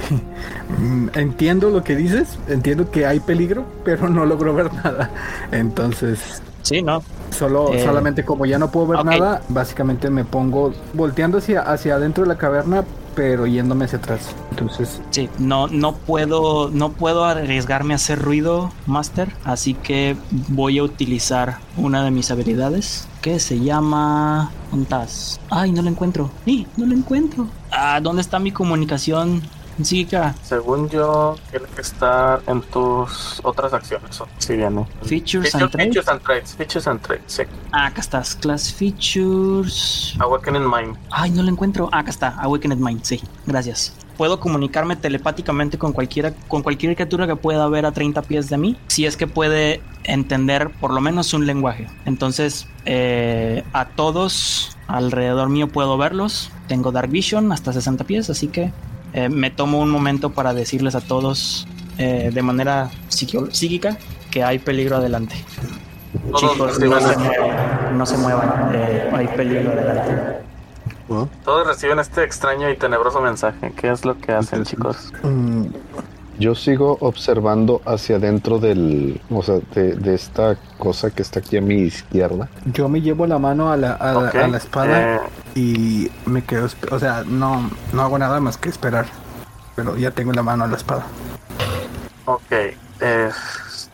[0.78, 2.38] Mm, Entiendo lo que dices.
[2.48, 5.10] Entiendo que hay peligro, pero no logro ver nada.
[5.52, 6.42] Entonces.
[6.62, 7.02] Sí, ¿no?
[7.30, 11.96] Solo, Eh, solamente como ya no puedo ver nada, básicamente me pongo volteando hacia, hacia
[11.96, 14.34] adentro de la caverna, pero yéndome hacia atrás.
[14.50, 20.16] Entonces, Sí, no, no puedo, no puedo arriesgarme a hacer ruido, Master, así que
[20.48, 24.50] voy a utilizar una de mis habilidades que se llama.
[24.70, 25.40] ¿Dónde estás?
[25.50, 26.30] Ay, no la encuentro.
[26.46, 27.46] Sí, no la encuentro.
[27.86, 29.42] Ah, ¿dónde está mi comunicación
[29.82, 30.34] psíquica?
[30.42, 34.18] Según yo, tiene que estar en tus otras acciones.
[34.22, 34.86] o- Si viene.
[35.02, 35.84] Features Features, and traits.
[35.94, 36.54] features and traits.
[36.56, 37.42] Features and traits, sí.
[37.72, 38.34] Ah, acá estás.
[38.36, 40.14] Class features.
[40.18, 40.96] Awakening Mind.
[41.10, 41.90] Ay, no la encuentro.
[41.92, 42.28] Ah, acá está.
[42.40, 43.02] Awakened Mind.
[43.04, 43.92] Sí, gracias.
[44.16, 48.56] Puedo comunicarme telepáticamente con cualquiera, con cualquier criatura que pueda ver a 30 pies de
[48.56, 51.86] mí, si es que puede entender por lo menos un lenguaje.
[52.06, 56.50] Entonces, eh, a todos alrededor mío puedo verlos.
[56.68, 58.72] Tengo Dark Vision hasta 60 pies, así que
[59.12, 61.66] eh, me tomo un momento para decirles a todos
[61.98, 63.96] eh, de manera psíquica
[64.30, 65.36] que hay peligro adelante.
[66.32, 70.42] Todos Chicos, no se muevan, no se muevan, eh, hay peligro adelante.
[71.44, 73.72] todos reciben este extraño y tenebroso mensaje.
[73.76, 75.12] ¿Qué es lo que hacen, chicos?
[75.22, 75.66] mm,
[76.38, 81.56] Yo sigo observando hacia adentro del, o sea, de, de esta cosa que está aquí
[81.56, 82.48] a mi izquierda.
[82.66, 85.20] yo me llevo la mano a la, a, a la espada eh,
[85.54, 89.06] y me quedo, o sea, no, no hago nada más que esperar.
[89.76, 91.04] Pero ya tengo la mano a la espada.
[92.26, 92.52] Ok,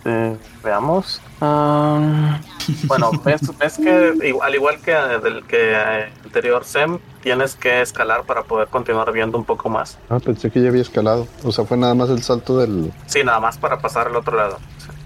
[0.05, 1.21] este, veamos.
[2.87, 7.81] Bueno, ves, ves que igual- al igual que del que eh, anterior SEM, tienes que
[7.81, 9.99] escalar para poder continuar viendo un poco más.
[10.09, 11.27] Ah, pensé que ya había escalado.
[11.43, 12.93] O sea, fue nada más el salto del.
[13.07, 14.59] Sí, nada más para pasar al otro lado.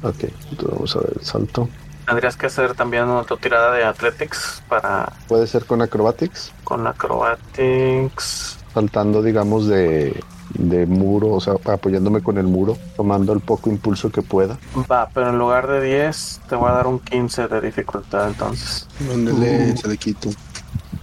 [0.03, 1.69] Ok, entonces vamos a ver el salto.
[2.07, 8.59] Tendrías que hacer también tu tirada de Athletics para Puede ser con acrobatics, con Acrobatics.
[8.75, 10.23] saltando, digamos, de,
[10.55, 14.59] de muro, o sea, apoyándome con el muro, tomando el poco impulso que pueda.
[14.91, 18.89] Va, pero en lugar de 10 te voy a dar un 15 de dificultad entonces.
[19.09, 20.31] Mándele, se le quito.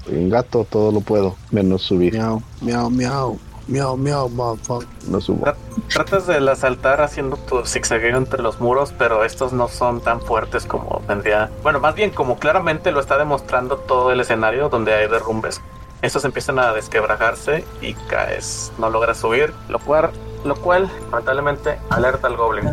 [0.09, 2.13] En gato todo lo puedo, menos subir.
[2.13, 3.39] Miau, miau, miau.
[3.67, 4.87] Miau, miau, motherfucker.
[5.07, 5.45] No subo.
[5.45, 5.55] Tra-
[5.93, 10.65] Tratas de saltar haciendo tu zigzagueo entre los muros, pero estos no son tan fuertes
[10.65, 11.49] como vendría.
[11.63, 15.61] Bueno, más bien como claramente lo está demostrando todo el escenario donde hay derrumbes.
[16.01, 18.71] Estos empiezan a desquebrajarse y caes.
[18.79, 20.09] No logras subir, lo cual,
[20.43, 22.65] lo cual lamentablemente alerta al goblin.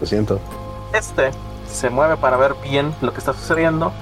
[0.00, 0.40] Lo siento.
[0.92, 1.30] Este
[1.68, 3.92] se mueve para ver bien lo que está sucediendo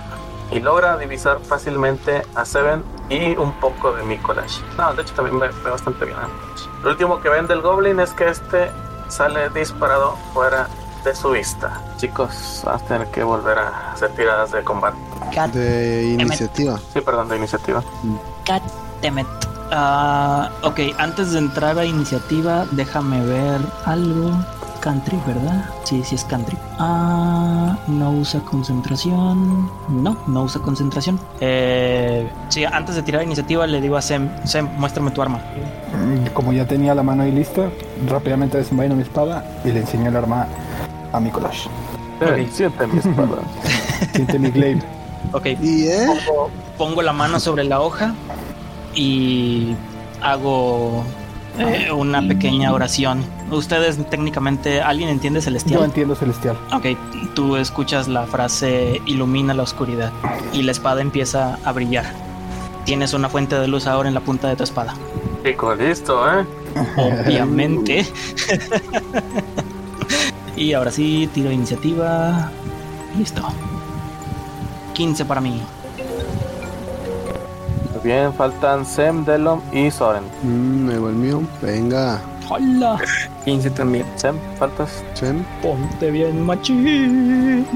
[0.51, 4.61] y logra divisar fácilmente a Seven y un poco de Mikolash.
[4.79, 6.17] No, de hecho también ve, ve bastante bien.
[6.17, 6.63] ¿eh?
[6.83, 8.71] Lo último que ven del Goblin es que este
[9.09, 10.69] sale disparado fuera
[11.07, 11.81] de su vista.
[11.97, 14.97] Chicos, vas a tener que volver a hacer tiradas de combate.
[15.35, 16.79] God De iniciativa.
[16.93, 17.83] Sí, perdón, de iniciativa.
[19.03, 19.27] Damn it.
[19.73, 24.31] Ah, ok, antes de entrar a iniciativa, déjame ver algo.
[24.81, 25.69] Country, ¿verdad?
[25.83, 26.57] Sí, sí es country.
[26.79, 29.69] Ah, no usa concentración.
[29.89, 31.19] No, no usa concentración.
[31.41, 35.39] Eh, sí, antes de tirar iniciativa le digo a Sem, Sem, muéstrame tu arma.
[35.39, 37.69] Mm, Como ya tenía la mano ahí lista,
[38.07, 40.47] rápidamente desenvaino mi espada y le enseñé el arma
[41.13, 41.67] a Mikolash.
[42.21, 43.37] Eh, siente mi espada.
[44.15, 44.83] Siente mi glaive.
[45.33, 48.15] Ok, Y eh, pongo, pongo la mano sobre la hoja
[48.95, 49.75] y
[50.23, 51.05] hago
[51.59, 53.23] eh, una pequeña oración.
[53.51, 55.85] Ustedes técnicamente, ¿alguien entiende Yo celestial?
[55.85, 56.57] entiendo celestial.
[56.73, 56.87] Ok,
[57.35, 60.11] tú escuchas la frase ilumina la oscuridad
[60.53, 62.07] y la espada empieza a brillar.
[62.85, 64.95] Tienes una fuente de luz ahora en la punta de tu espada.
[65.45, 66.47] Chico, listo, ¿eh?
[66.97, 68.07] Obviamente.
[70.57, 72.51] y ahora sí, tiro de iniciativa.
[73.17, 73.43] Listo.
[74.95, 75.61] 15 para mí.
[77.93, 80.25] Muy bien, faltan Sem, Delom y Soren.
[80.43, 81.43] mm, el mío.
[81.63, 82.21] Venga.
[82.49, 82.99] ¡Hola!
[83.45, 84.07] 15 también.
[84.17, 85.03] Sem, faltas.
[85.15, 85.43] Sem.
[85.61, 87.67] Ponte bien, machín.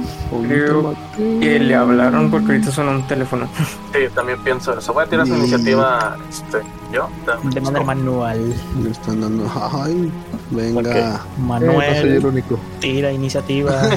[0.46, 3.48] Creo que le hablaron porque ahorita suena un teléfono.
[3.92, 4.92] Sí, también pienso eso.
[4.92, 6.16] Voy a tirar su iniciativa.
[6.28, 6.58] Este,
[6.92, 7.08] yo.
[7.50, 8.54] De manera manual.
[8.76, 9.50] Me están dando.
[9.72, 10.10] Ay,
[10.50, 10.90] venga.
[10.98, 12.58] Eh, no Manuel, soy el único.
[12.80, 13.82] tira iniciativa.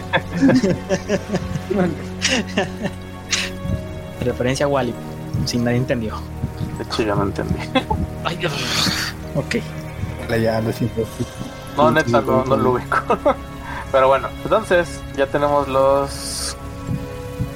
[4.21, 4.93] Referencia a Wally.
[5.45, 6.15] Si nadie entendió.
[6.77, 7.55] De hecho, yo no entendí.
[8.23, 8.53] Ay, Dios.
[9.35, 9.55] ok.
[10.41, 11.03] Ya lo siento.
[11.77, 12.97] No, neta, no, no lo ubico.
[13.91, 16.42] Pero bueno, entonces ya tenemos los.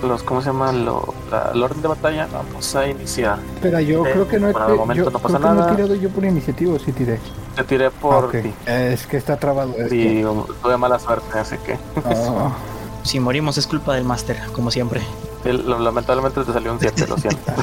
[0.03, 0.71] Los ¿Cómo se llama?
[0.71, 2.27] Lo, la, el orden de batalla.
[2.31, 3.39] Vamos a iniciar.
[3.55, 5.53] Espera, yo Eh, creo que no he, por el momento yo no pasa que no
[5.55, 5.71] nada.
[5.71, 7.19] he tirado yo por iniciativa, o sí tiré.
[7.55, 8.31] Te tiré por Ah, ok.
[8.41, 8.53] ti.
[8.67, 9.73] Es que está trabado.
[9.77, 11.77] Es Y que- um, tuve mala suerte, así que.
[12.05, 12.51] Ah,
[13.03, 15.01] Si morimos es culpa del máster, como siempre.
[15.45, 17.39] el- lo- lamentablemente te salió un 7, lo siento.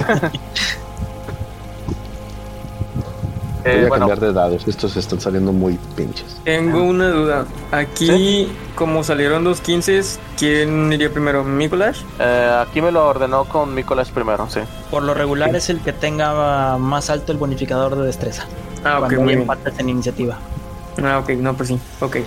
[3.65, 4.69] Voy Eh, a bueno, cambiar de dados.
[4.69, 6.39] Estos están saliendo muy pinches.
[6.45, 7.47] Tengo una duda.
[7.73, 10.03] Aquí, como salieron dos 15,
[10.39, 11.45] ¿quién iría primero?
[11.45, 12.03] ¿Mikolash?
[12.21, 14.61] eh, aquí me lo ordenó con Nicolás primero, sí.
[14.91, 18.45] Por lo regular es el que tenga más alto el bonificador de destreza.
[18.85, 19.49] Ah, ok, muy bien.
[19.79, 20.39] en iniciativa.
[21.03, 21.79] Ah, ok, no, pues sí.
[22.01, 22.19] Ok.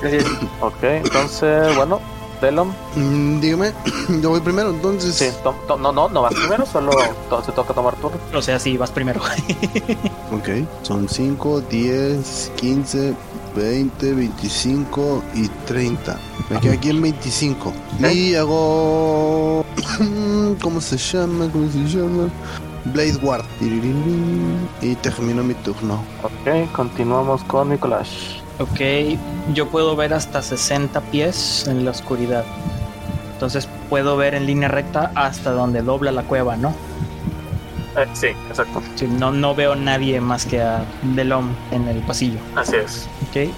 [0.00, 0.24] Gracias.
[0.60, 2.00] Ok, entonces, bueno,
[2.42, 2.72] Delom.
[2.96, 3.72] Mm, dígame,
[4.20, 5.14] yo voy primero, entonces.
[5.14, 6.90] Sí, to- to- no, no, no vas primero, solo
[7.30, 8.18] to- se toca tomar turno.
[8.34, 9.20] O sea, sí, vas primero.
[10.32, 10.48] Ok,
[10.82, 13.14] son 5, 10, 15,
[13.54, 16.18] 20, 25 y 30.
[16.50, 17.72] Me quedo aquí en 25.
[18.12, 19.64] Y hago.
[20.62, 21.48] ¿Cómo se llama?
[21.52, 22.28] ¿Cómo se llama?
[22.86, 23.44] Blade Ward.
[24.80, 26.02] Y termino mi turno.
[26.22, 28.08] Ok, continuamos con Nicolás.
[28.58, 28.80] Ok,
[29.54, 32.44] yo puedo ver hasta 60 pies en la oscuridad.
[33.34, 36.74] Entonces puedo ver en línea recta hasta donde dobla la cueva, ¿no?
[37.96, 38.82] Eh, sí, exacto.
[38.94, 40.84] Sí, no, no veo nadie más que a
[41.14, 42.38] Delom en el pasillo.
[42.54, 43.08] Así es.
[43.28, 43.52] Ok.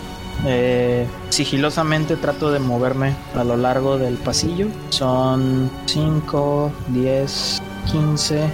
[0.46, 4.68] Eh, sigilosamente trato de moverme a lo largo del pasillo.
[4.90, 8.48] Son 5, 10, 15,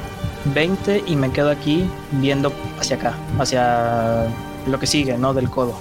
[0.54, 4.26] 20 y me quedo aquí viendo hacia acá, hacia
[4.66, 5.32] lo que sigue, ¿no?
[5.32, 5.74] Del codo.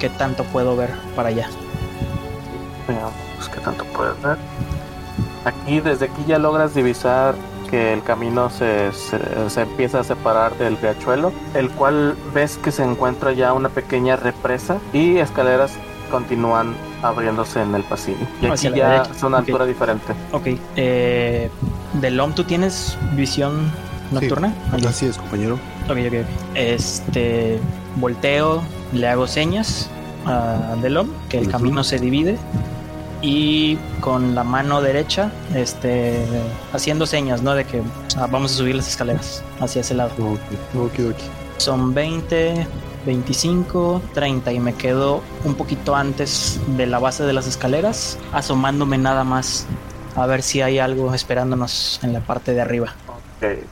[0.00, 1.48] ¿Qué tanto puedo ver para allá?
[2.88, 3.12] Veamos
[3.54, 4.36] qué tanto puedes ver.
[5.44, 7.34] Aquí, desde aquí ya logras divisar
[7.70, 12.72] que el camino se, se- se empieza a separar del riachuelo, el cual ves que
[12.72, 15.72] se encuentra ya una pequeña represa y escaleras
[16.10, 18.18] continúan abriéndose en el pasillo.
[18.42, 20.12] Y aquí Hacia la ya es una altura diferente.
[20.32, 20.48] Ok.
[20.76, 21.50] Eh,
[21.94, 23.70] ¿De LOM tú tienes visión
[24.10, 24.52] nocturna?
[24.76, 24.86] Ok.
[24.86, 25.54] Así es, compañero.
[25.84, 26.26] Ok, ok, ok.
[26.56, 27.60] Este.
[27.96, 28.62] Volteo,
[28.92, 29.88] le hago señas
[30.26, 32.38] a Delom, que el camino se divide.
[33.22, 36.24] Y con la mano derecha, este.
[36.72, 37.54] Haciendo señas, ¿no?
[37.54, 37.82] De que
[38.16, 40.10] ah, vamos a subir las escaleras hacia ese lado.
[41.58, 42.66] Son 20,
[43.04, 48.96] 25, 30 y me quedo un poquito antes de la base de las escaleras, asomándome
[48.96, 49.66] nada más
[50.16, 52.94] a ver si hay algo esperándonos en la parte de arriba.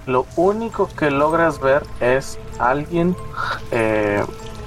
[0.07, 3.15] Lo único que logras ver es alguien
[3.71, 4.23] eh,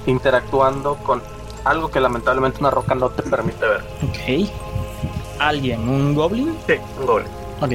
[0.06, 1.22] interactuando con
[1.64, 3.80] algo que lamentablemente una roca no te permite ver.
[4.08, 4.50] Ok.
[5.38, 6.56] Alguien, un goblin.
[6.66, 7.28] Sí, un goblin.
[7.60, 7.72] Ok.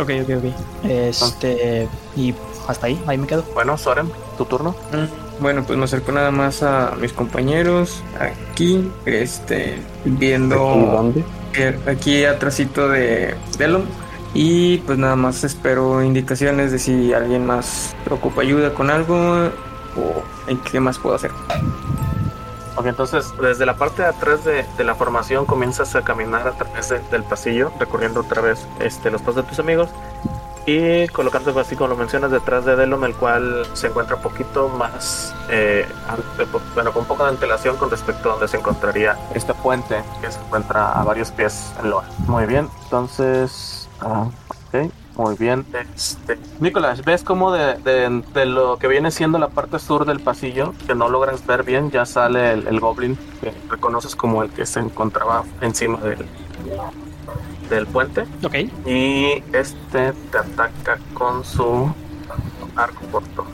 [0.00, 0.84] Ok, ok, ok.
[0.88, 1.88] Este.
[2.16, 2.34] Y
[2.68, 3.42] hasta ahí, ahí me quedo.
[3.54, 4.74] Bueno, Soren, tu turno.
[4.92, 11.24] Mm, Bueno, pues me acerco nada más a mis compañeros aquí, este, ¿Aquí viendo dónde?
[11.54, 13.84] eh, aquí atrásito de Delon
[14.34, 19.16] y pues nada más espero indicaciones de si alguien más ocupa ayuda con algo
[19.96, 21.30] o en qué más puedo hacer.
[22.76, 26.52] Ok, entonces desde la parte de atrás de, de la formación comienzas a caminar a
[26.52, 29.88] través de- del pasillo, recorriendo otra vez este, los pasos de tus amigos
[30.64, 34.68] y colocándote así como lo mencionas detrás de Delon, el cual se encuentra un poquito
[34.68, 39.16] más, eh, ante- bueno, con un poco de antelación con respecto a donde se encontraría
[39.34, 42.04] este puente que se encuentra a varios pies en Loa.
[42.28, 45.64] Muy bien, entonces, ah, ok, muy bien.
[45.94, 50.20] Este, Nicolás, ¿ves cómo de, de- de lo que viene siendo la parte sur del
[50.20, 54.50] pasillo, que no logras ver bien, ya sale el, el goblin que reconoces como el
[54.50, 56.26] que se encontraba encima del,
[57.70, 58.22] del puente?
[58.44, 58.54] Ok.
[58.86, 61.92] Y este te ataca con su
[62.76, 63.44] arco corto.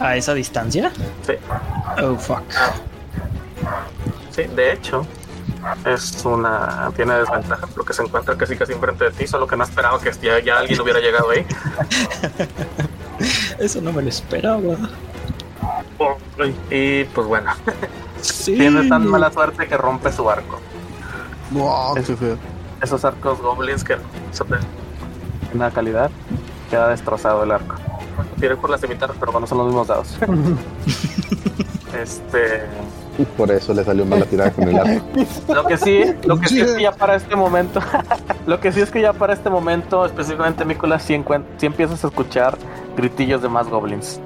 [0.00, 0.90] A esa distancia.
[1.26, 1.34] Sí,
[2.02, 2.40] Oh, fuck.
[4.30, 5.06] sí, de hecho,
[5.84, 6.90] es una.
[6.96, 10.10] Tiene desventaja porque se encuentra casi casi enfrente de ti, solo que no esperaba que
[10.22, 11.46] ya, ya alguien hubiera llegado ahí.
[13.58, 14.76] Eso no me lo esperaba.
[16.70, 17.52] Y pues bueno,
[18.20, 18.54] Sí.
[18.56, 20.58] tiene tan mala suerte que rompe su arco.
[21.50, 22.36] Wow, Es- qué feo.
[22.80, 23.96] Esos arcos goblins que
[24.32, 24.56] son de
[25.54, 26.10] una calidad,
[26.68, 27.76] queda destrozado el arco.
[28.40, 30.18] Tiré por las cimitarras, pero bueno, son los mismos dados.
[32.02, 32.64] este.
[33.18, 35.04] Y por eso le salió mal la tirada con el arco.
[35.52, 37.80] Lo que sí, lo que sí es que ya para este momento,
[38.46, 42.08] lo que sí es que ya para este momento, específicamente Nicolás, encuent- sí empiezas a
[42.08, 42.56] escuchar
[42.96, 44.18] gritillos de más goblins.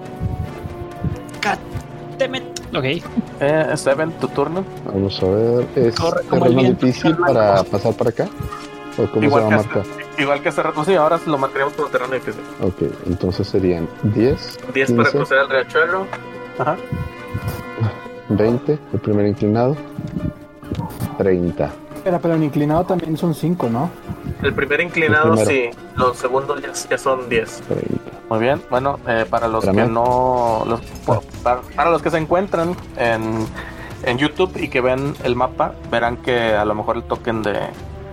[2.18, 2.44] Damn it.
[2.74, 2.84] Ok.
[3.40, 4.64] Eh, Seven, tu turno.
[4.86, 5.66] Vamos a ver.
[5.76, 5.94] ¿Es
[6.30, 8.26] terreno difícil para pasar para acá?
[8.96, 9.84] ¿O cómo Igual se que, va a hace, marcar?
[10.18, 12.40] igual que hace rato, sí, ahora lo marcaríamos como terreno difícil.
[12.62, 12.76] Ok,
[13.06, 15.10] entonces serían 10, 10 para 15.
[15.18, 16.06] cruzar el riachuelo.
[16.58, 16.76] Ajá.
[18.28, 19.76] 20, el primer inclinado.
[21.18, 21.70] 30.
[21.96, 23.90] Espera, pero en inclinado también son 5, ¿no?
[24.42, 25.70] El primer inclinado, El sí.
[25.96, 27.62] Los segundos ya, ya son 10.
[27.68, 27.86] 30.
[28.28, 29.86] Muy bien, bueno, eh, para los Espérame.
[29.86, 30.80] que no, los-
[31.42, 33.46] para, para los que se encuentran en,
[34.04, 37.54] en YouTube y que ven el mapa, verán que a lo mejor el token de,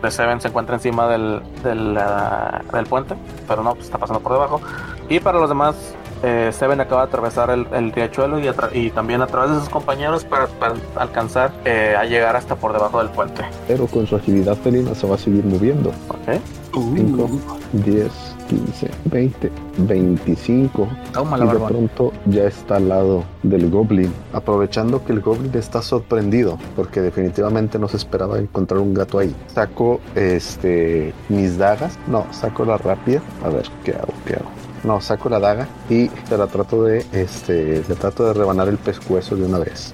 [0.01, 3.15] de Seven se encuentra encima del, del, ah, del puente,
[3.47, 4.61] pero no, pues está pasando por debajo.
[5.09, 5.75] Y para los demás,
[6.23, 9.69] eh, Seven acaba de atravesar el, el riachuelo y, y también a través de sus
[9.69, 13.43] compañeros para, para alcanzar eh, a llegar hasta por debajo del puente.
[13.67, 15.89] Pero con su agilidad felina se va a seguir moviendo.
[16.09, 16.39] ¿ok?
[16.73, 17.29] 5,
[17.73, 18.11] 10,
[18.49, 20.87] 15, 20, 25.
[21.13, 21.69] Toma Y la de barbón.
[21.69, 24.11] pronto ya está al lado del goblin.
[24.33, 29.35] Aprovechando que el goblin está sorprendido, porque definitivamente no se esperaba encontrar un gato ahí.
[29.53, 31.99] Saco este mis dagas.
[32.07, 33.21] No, saco la rápida.
[33.45, 34.13] A ver, ¿qué hago?
[34.25, 34.49] ¿Qué hago?
[34.83, 37.83] No, saco la daga y te la trato de este.
[37.87, 39.93] Le trato de rebanar el pescuezo de una vez.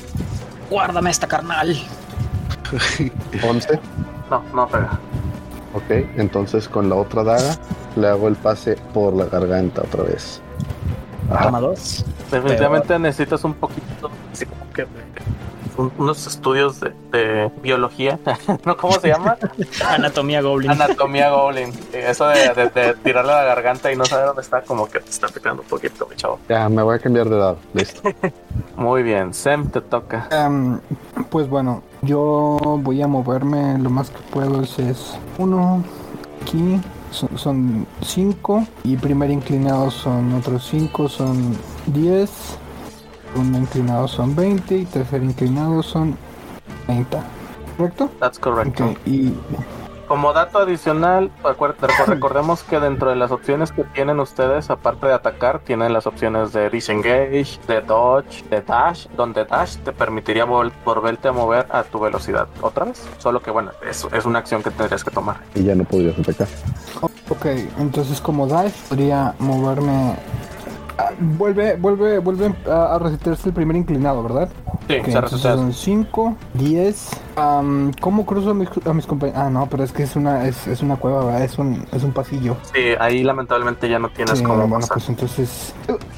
[0.70, 1.76] Guárdame esta carnal.
[3.48, 3.80] 11.
[4.30, 5.00] No, no pega.
[5.74, 7.56] Ok, entonces con la otra daga
[7.96, 10.42] le hago el pase por la garganta otra vez.
[11.32, 12.04] Ah, Toma dos.
[12.32, 14.88] Definitivamente necesitas un poquito, así como que
[15.80, 18.20] un- unos estudios de, de biología,
[18.66, 18.76] ¿no?
[18.78, 19.38] ¿Cómo se llama?
[19.88, 20.72] Anatomía Goblin.
[20.72, 21.72] Anatomía Goblin.
[21.94, 25.00] Eso de, de- de tirarle a la garganta y no saber dónde está, como que
[25.00, 26.40] te está picando un poquito, mi chavo.
[26.50, 27.56] ya, me voy a cambiar de edad.
[27.74, 28.02] Listo.
[28.76, 30.28] Muy bien, Sem, te toca.
[30.32, 30.80] Em,
[31.30, 34.62] pues bueno, yo voy a moverme lo más que puedo.
[34.62, 35.84] Es, es uno
[36.42, 36.80] aquí,
[37.12, 38.66] son, son cinco.
[38.84, 41.56] Y primer inclinado son otros cinco, son
[41.88, 42.30] 10.
[43.32, 44.78] Segundo inclinado son 20.
[44.78, 46.16] Y tercer inclinado son
[46.88, 47.24] 30.
[47.78, 48.10] ¿Correcto?
[48.20, 48.82] That's correct.
[48.82, 49.34] Ok, y
[50.08, 51.30] como dato adicional,
[52.08, 56.52] recordemos que dentro de las opciones que tienen ustedes, aparte de atacar, tienen las opciones
[56.52, 61.84] de disengage, de dodge, de dash, donde dash te permitiría vol- volverte a mover a
[61.84, 63.08] tu velocidad otra vez.
[63.20, 65.38] Solo que bueno, es, es una acción que tendrías que tomar.
[65.54, 66.48] Y ya no podrías atacar.
[67.30, 67.46] Ok,
[67.78, 70.16] entonces como dash podría moverme.
[71.02, 74.50] Ah, vuelve, vuelve, vuelve a, a resetearse el primer inclinado, ¿verdad?
[74.88, 77.10] Sí, Ok, se son 5, 10.
[77.38, 79.42] am, ¿Cómo cruzo a mis, a mis compañeros?
[79.42, 81.44] Ah, no, pero es que es una, es, es una cueva, ¿verdad?
[81.44, 82.58] Es un, es un pasillo.
[82.74, 84.98] Sí, ahí lamentablemente ya no tienes Sí, cómo bueno, pasar.
[84.98, 85.74] pues entonces.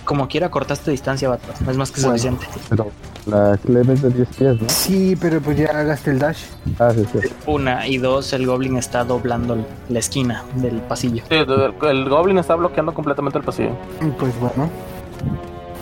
[0.05, 1.47] Como quiera, cortaste distancia, vato.
[1.69, 2.17] Es más que Bueno.
[2.17, 2.47] suficiente.
[2.69, 2.87] Pero
[3.31, 4.69] la es de 10 pies, ¿no?
[4.69, 6.43] Sí, pero pues ya gasté el dash.
[6.79, 7.19] Ah, sí, sí.
[7.47, 11.23] Una y dos, el goblin está doblando la esquina del pasillo.
[11.29, 13.71] Sí, el, el goblin está bloqueando completamente el pasillo.
[14.19, 14.69] Pues bueno,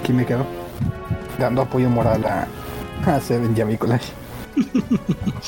[0.02, 0.46] aquí me quedo.
[1.40, 2.48] Dando apoyo moral a,
[3.06, 4.06] a Seven y a Mikolash.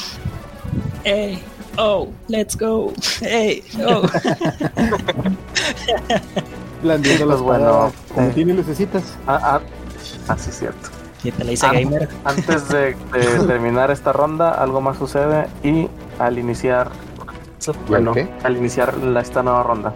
[1.04, 1.42] Hey,
[1.78, 2.94] oh, let's go.
[3.20, 4.08] Hey, oh.
[6.82, 8.32] Blandiendo Pues las bueno, bueno, como eh.
[8.36, 9.04] tiene lucecitas.
[9.26, 9.62] Ah, ah,
[10.28, 11.01] ah, sí, cierto.
[11.24, 12.10] Y te la hice Ah, gamer.
[12.26, 15.88] Antes de, de terminar esta ronda, algo más sucede y
[16.20, 16.90] al iniciar,
[17.88, 18.28] bueno, qué?
[18.44, 19.94] al iniciar la- esta nueva ronda,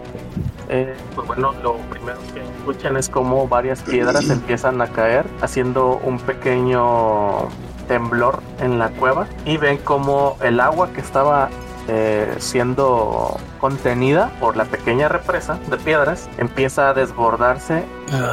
[0.68, 6.00] eh, pues bueno, lo primero que escuchan es como varias piedras empiezan a caer, haciendo
[6.04, 7.48] un pequeño
[7.88, 11.48] temblor en la cueva y ven como el agua que estaba
[11.88, 17.84] eh, siendo contenida por la pequeña represa de piedras empieza a desbordarse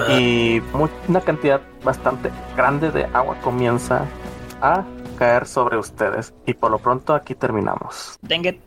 [0.09, 4.05] y mu- una cantidad bastante grande de agua comienza
[4.61, 4.83] a
[5.17, 6.33] caer sobre ustedes.
[6.45, 8.17] Y por lo pronto aquí terminamos.
[8.21, 8.59] Dang it.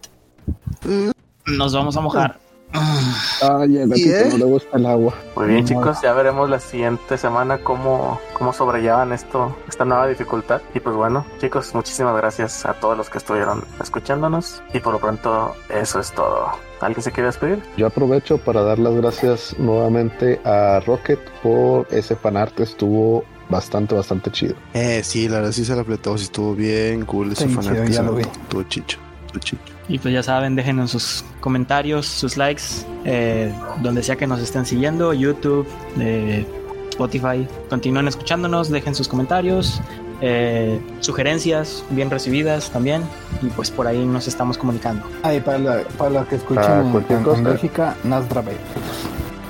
[1.46, 2.38] Nos vamos a mojar.
[2.72, 4.28] Ay, el gatito ¿Y, eh?
[4.30, 5.14] no le gusta el agua.
[5.36, 10.60] Muy bien chicos, ya veremos la siguiente semana cómo, cómo sobrellevan esto, esta nueva dificultad.
[10.74, 14.62] Y pues bueno, chicos, muchísimas gracias a todos los que estuvieron escuchándonos.
[14.74, 16.50] Y por lo pronto eso es todo.
[16.80, 17.62] ¿Alguien se quiere despedir?
[17.76, 22.58] Yo aprovecho para dar las gracias nuevamente a Rocket por ese fanart.
[22.60, 24.54] Estuvo bastante, bastante chido.
[24.74, 28.02] Eh, sí, la verdad sí se la apretó, sí estuvo bien cool ese fanart ya
[28.02, 28.22] lo vi.
[28.22, 29.62] Estuvo chicho, estuvo chicho.
[29.88, 32.62] Y pues ya saben, déjenos sus comentarios, sus likes,
[33.04, 35.66] eh, donde sea que nos estén siguiendo, YouTube,
[36.00, 36.44] eh,
[36.90, 37.46] Spotify.
[37.70, 39.80] Continúen escuchándonos, dejen sus comentarios,
[40.20, 43.02] eh, sugerencias bien recibidas también.
[43.42, 45.04] Y pues por ahí nos estamos comunicando.
[45.22, 48.56] Ay, para la, para la que escuchen Para en, en- en Bélgica, Nasdra Bay.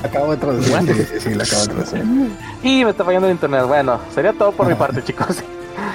[0.03, 0.77] Acabo de traducir.
[0.95, 2.05] Sí, sí, sí, la acabo de traducir.
[2.63, 3.65] Y me está fallando el internet.
[3.67, 5.39] Bueno, sería todo por mi parte chicos.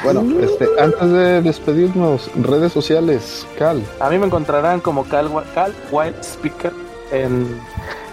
[0.03, 3.81] Bueno, este, antes de despedirnos, redes sociales, Cal.
[3.99, 6.73] A mí me encontrarán como Cal, Cal White Speaker
[7.11, 7.57] en,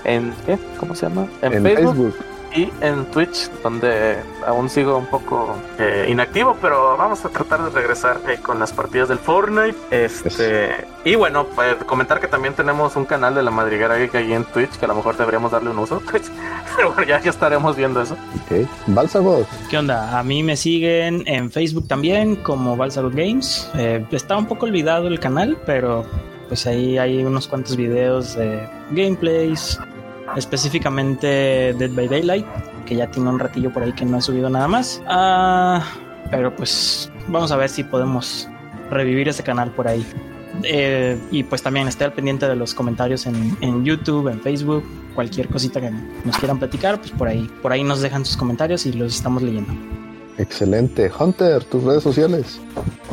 [0.04, 0.58] en ¿qué?
[0.78, 1.26] ¿Cómo se llama?
[1.42, 2.14] En Facebook.
[2.58, 4.16] Y en Twitch, donde
[4.46, 8.72] aún sigo un poco eh, inactivo, pero vamos a tratar de regresar eh, con las
[8.72, 9.76] partidas del Fortnite.
[9.90, 14.32] Este, y bueno, pues comentar que también tenemos un canal de la Madriguera Geek ahí
[14.32, 16.02] en Twitch, que a lo mejor deberíamos darle un uso.
[16.76, 18.14] pero bueno, ya, ya estaremos viendo eso.
[18.14, 18.68] Ok.
[18.88, 19.46] Balsagos.
[19.70, 20.18] ¿Qué onda?
[20.18, 23.70] A mí me siguen en Facebook también como Balsagot Games.
[23.74, 26.04] Eh, está un poco olvidado el canal, pero
[26.48, 29.78] pues ahí hay unos cuantos videos de gameplays,
[30.36, 32.46] específicamente Dead by Daylight,
[32.86, 35.02] que ya tiene un ratillo por ahí que no he subido nada más.
[35.06, 35.84] Ah,
[36.30, 38.48] pero pues vamos a ver si podemos
[38.90, 40.04] revivir ese canal por ahí.
[40.64, 44.82] Eh, y pues también esté al pendiente de los comentarios en, en YouTube, en Facebook,
[45.14, 45.90] cualquier cosita que
[46.24, 49.42] nos quieran platicar, pues por ahí, por ahí nos dejan sus comentarios y los estamos
[49.42, 49.72] leyendo.
[50.38, 51.10] Excelente.
[51.18, 52.60] Hunter, tus redes sociales.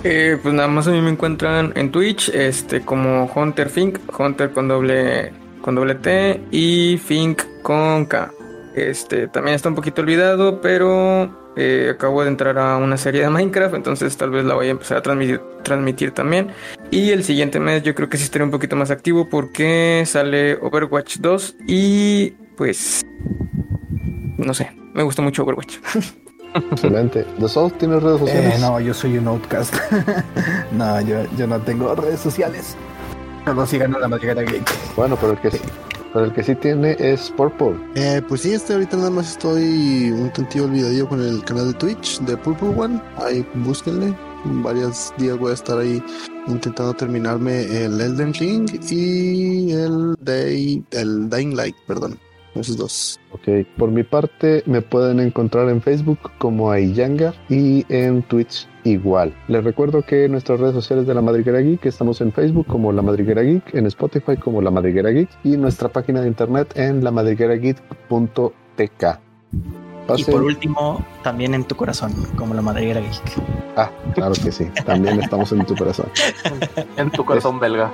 [0.03, 4.51] Eh, pues nada más a mí me encuentran en Twitch, este, como Hunter Fink, Hunter
[4.51, 5.33] con doble,
[5.65, 8.31] con doble T y Fink con K.
[8.75, 13.31] Este, también está un poquito olvidado, pero eh, acabo de entrar a una serie de
[13.31, 16.49] Minecraft, entonces tal vez la voy a empezar a transmitir, transmitir también.
[16.91, 20.53] Y el siguiente mes yo creo que sí estaré un poquito más activo porque sale
[20.61, 23.03] Overwatch 2 y pues
[24.37, 25.77] no sé, me gusta mucho Overwatch.
[26.71, 27.25] Excelente.
[27.39, 28.53] The Soul, ¿tienes redes sociales?
[28.55, 29.73] Eh, no, yo soy un outcast.
[30.73, 32.77] no, yo, yo no tengo redes sociales.
[33.45, 34.95] Solo sigan a la Madriguera Geek.
[34.95, 35.59] Bueno, pero el que sí,
[36.11, 37.75] pero el que sí tiene es Purple.
[37.93, 41.77] Eh, pues sí, este ahorita nada más estoy un tantillo olvidadillo con el canal de
[41.77, 42.99] Twitch de Purple One.
[43.17, 44.15] Ahí búsquenle.
[44.45, 46.03] Varios días voy a estar ahí
[46.47, 52.17] intentando terminarme el Elden Ring y el Day, el Dying Light, perdón.
[52.55, 53.19] Esos dos.
[53.31, 59.33] Ok, por mi parte me pueden encontrar en Facebook como Aiyanga y en Twitch igual.
[59.47, 63.01] Les recuerdo que nuestras redes sociales de La Madriguera Geek estamos en Facebook como La
[63.01, 69.19] Madriguera Geek, en Spotify como La Madriguera Geek y nuestra página de internet en lamadriguerageek.tk.
[70.15, 73.41] Y por último, también en tu corazón, como la madriguera geek.
[73.75, 74.69] Ah, claro que sí.
[74.85, 76.05] También estamos en tu corazón.
[76.97, 77.91] En tu corazón belga.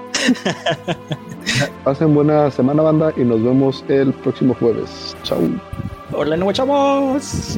[1.83, 5.15] Pasen buena semana, banda, y nos vemos el próximo jueves.
[5.23, 5.39] Chau.
[6.11, 7.57] Hola, nuevo chavos.